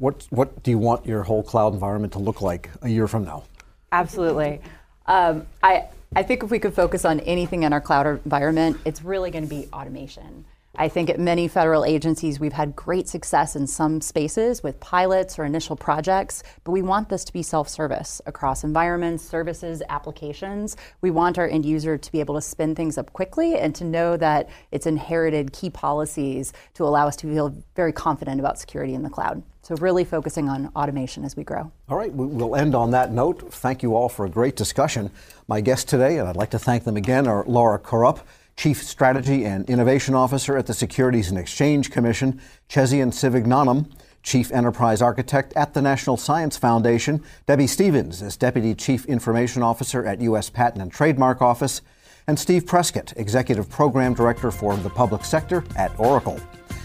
[0.00, 3.26] What, what do you want your whole cloud environment to look like a year from
[3.26, 3.44] now?
[3.92, 4.62] Absolutely.
[5.04, 9.02] Um, I, I think if we could focus on anything in our cloud environment, it's
[9.02, 10.46] really going to be automation.
[10.76, 15.36] I think at many federal agencies, we've had great success in some spaces with pilots
[15.36, 20.76] or initial projects, but we want this to be self service across environments, services, applications.
[21.00, 23.84] We want our end user to be able to spin things up quickly and to
[23.84, 28.94] know that it's inherited key policies to allow us to feel very confident about security
[28.94, 29.42] in the cloud.
[29.62, 31.70] So, really focusing on automation as we grow.
[31.88, 33.52] All right, we'll end on that note.
[33.52, 35.10] Thank you all for a great discussion.
[35.48, 38.20] My guests today, and I'd like to thank them again, are Laura Kurup,
[38.60, 43.90] Chief Strategy and Innovation Officer at the Securities and Exchange Commission, Chezian Sivagnanam,
[44.22, 50.04] Chief Enterprise Architect at the National Science Foundation, Debbie Stephens is Deputy Chief Information Officer
[50.04, 50.50] at U.S.
[50.50, 51.80] Patent and Trademark Office,
[52.26, 56.38] and Steve Prescott, Executive Program Director for the Public Sector at Oracle.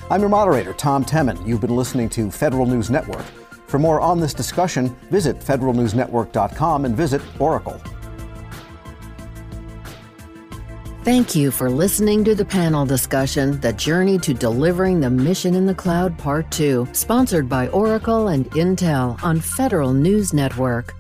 [0.10, 1.46] I'm your moderator, Tom Temin.
[1.46, 3.26] You've been listening to Federal News Network.
[3.68, 7.82] For more on this discussion, visit federalnewsnetwork.com and visit Oracle.
[11.06, 15.68] Thank you for listening to the panel discussion, The Journey to Delivering the Mission in
[15.68, 20.96] the Cloud Part 2, sponsored by Oracle and Intel on Federal News Network.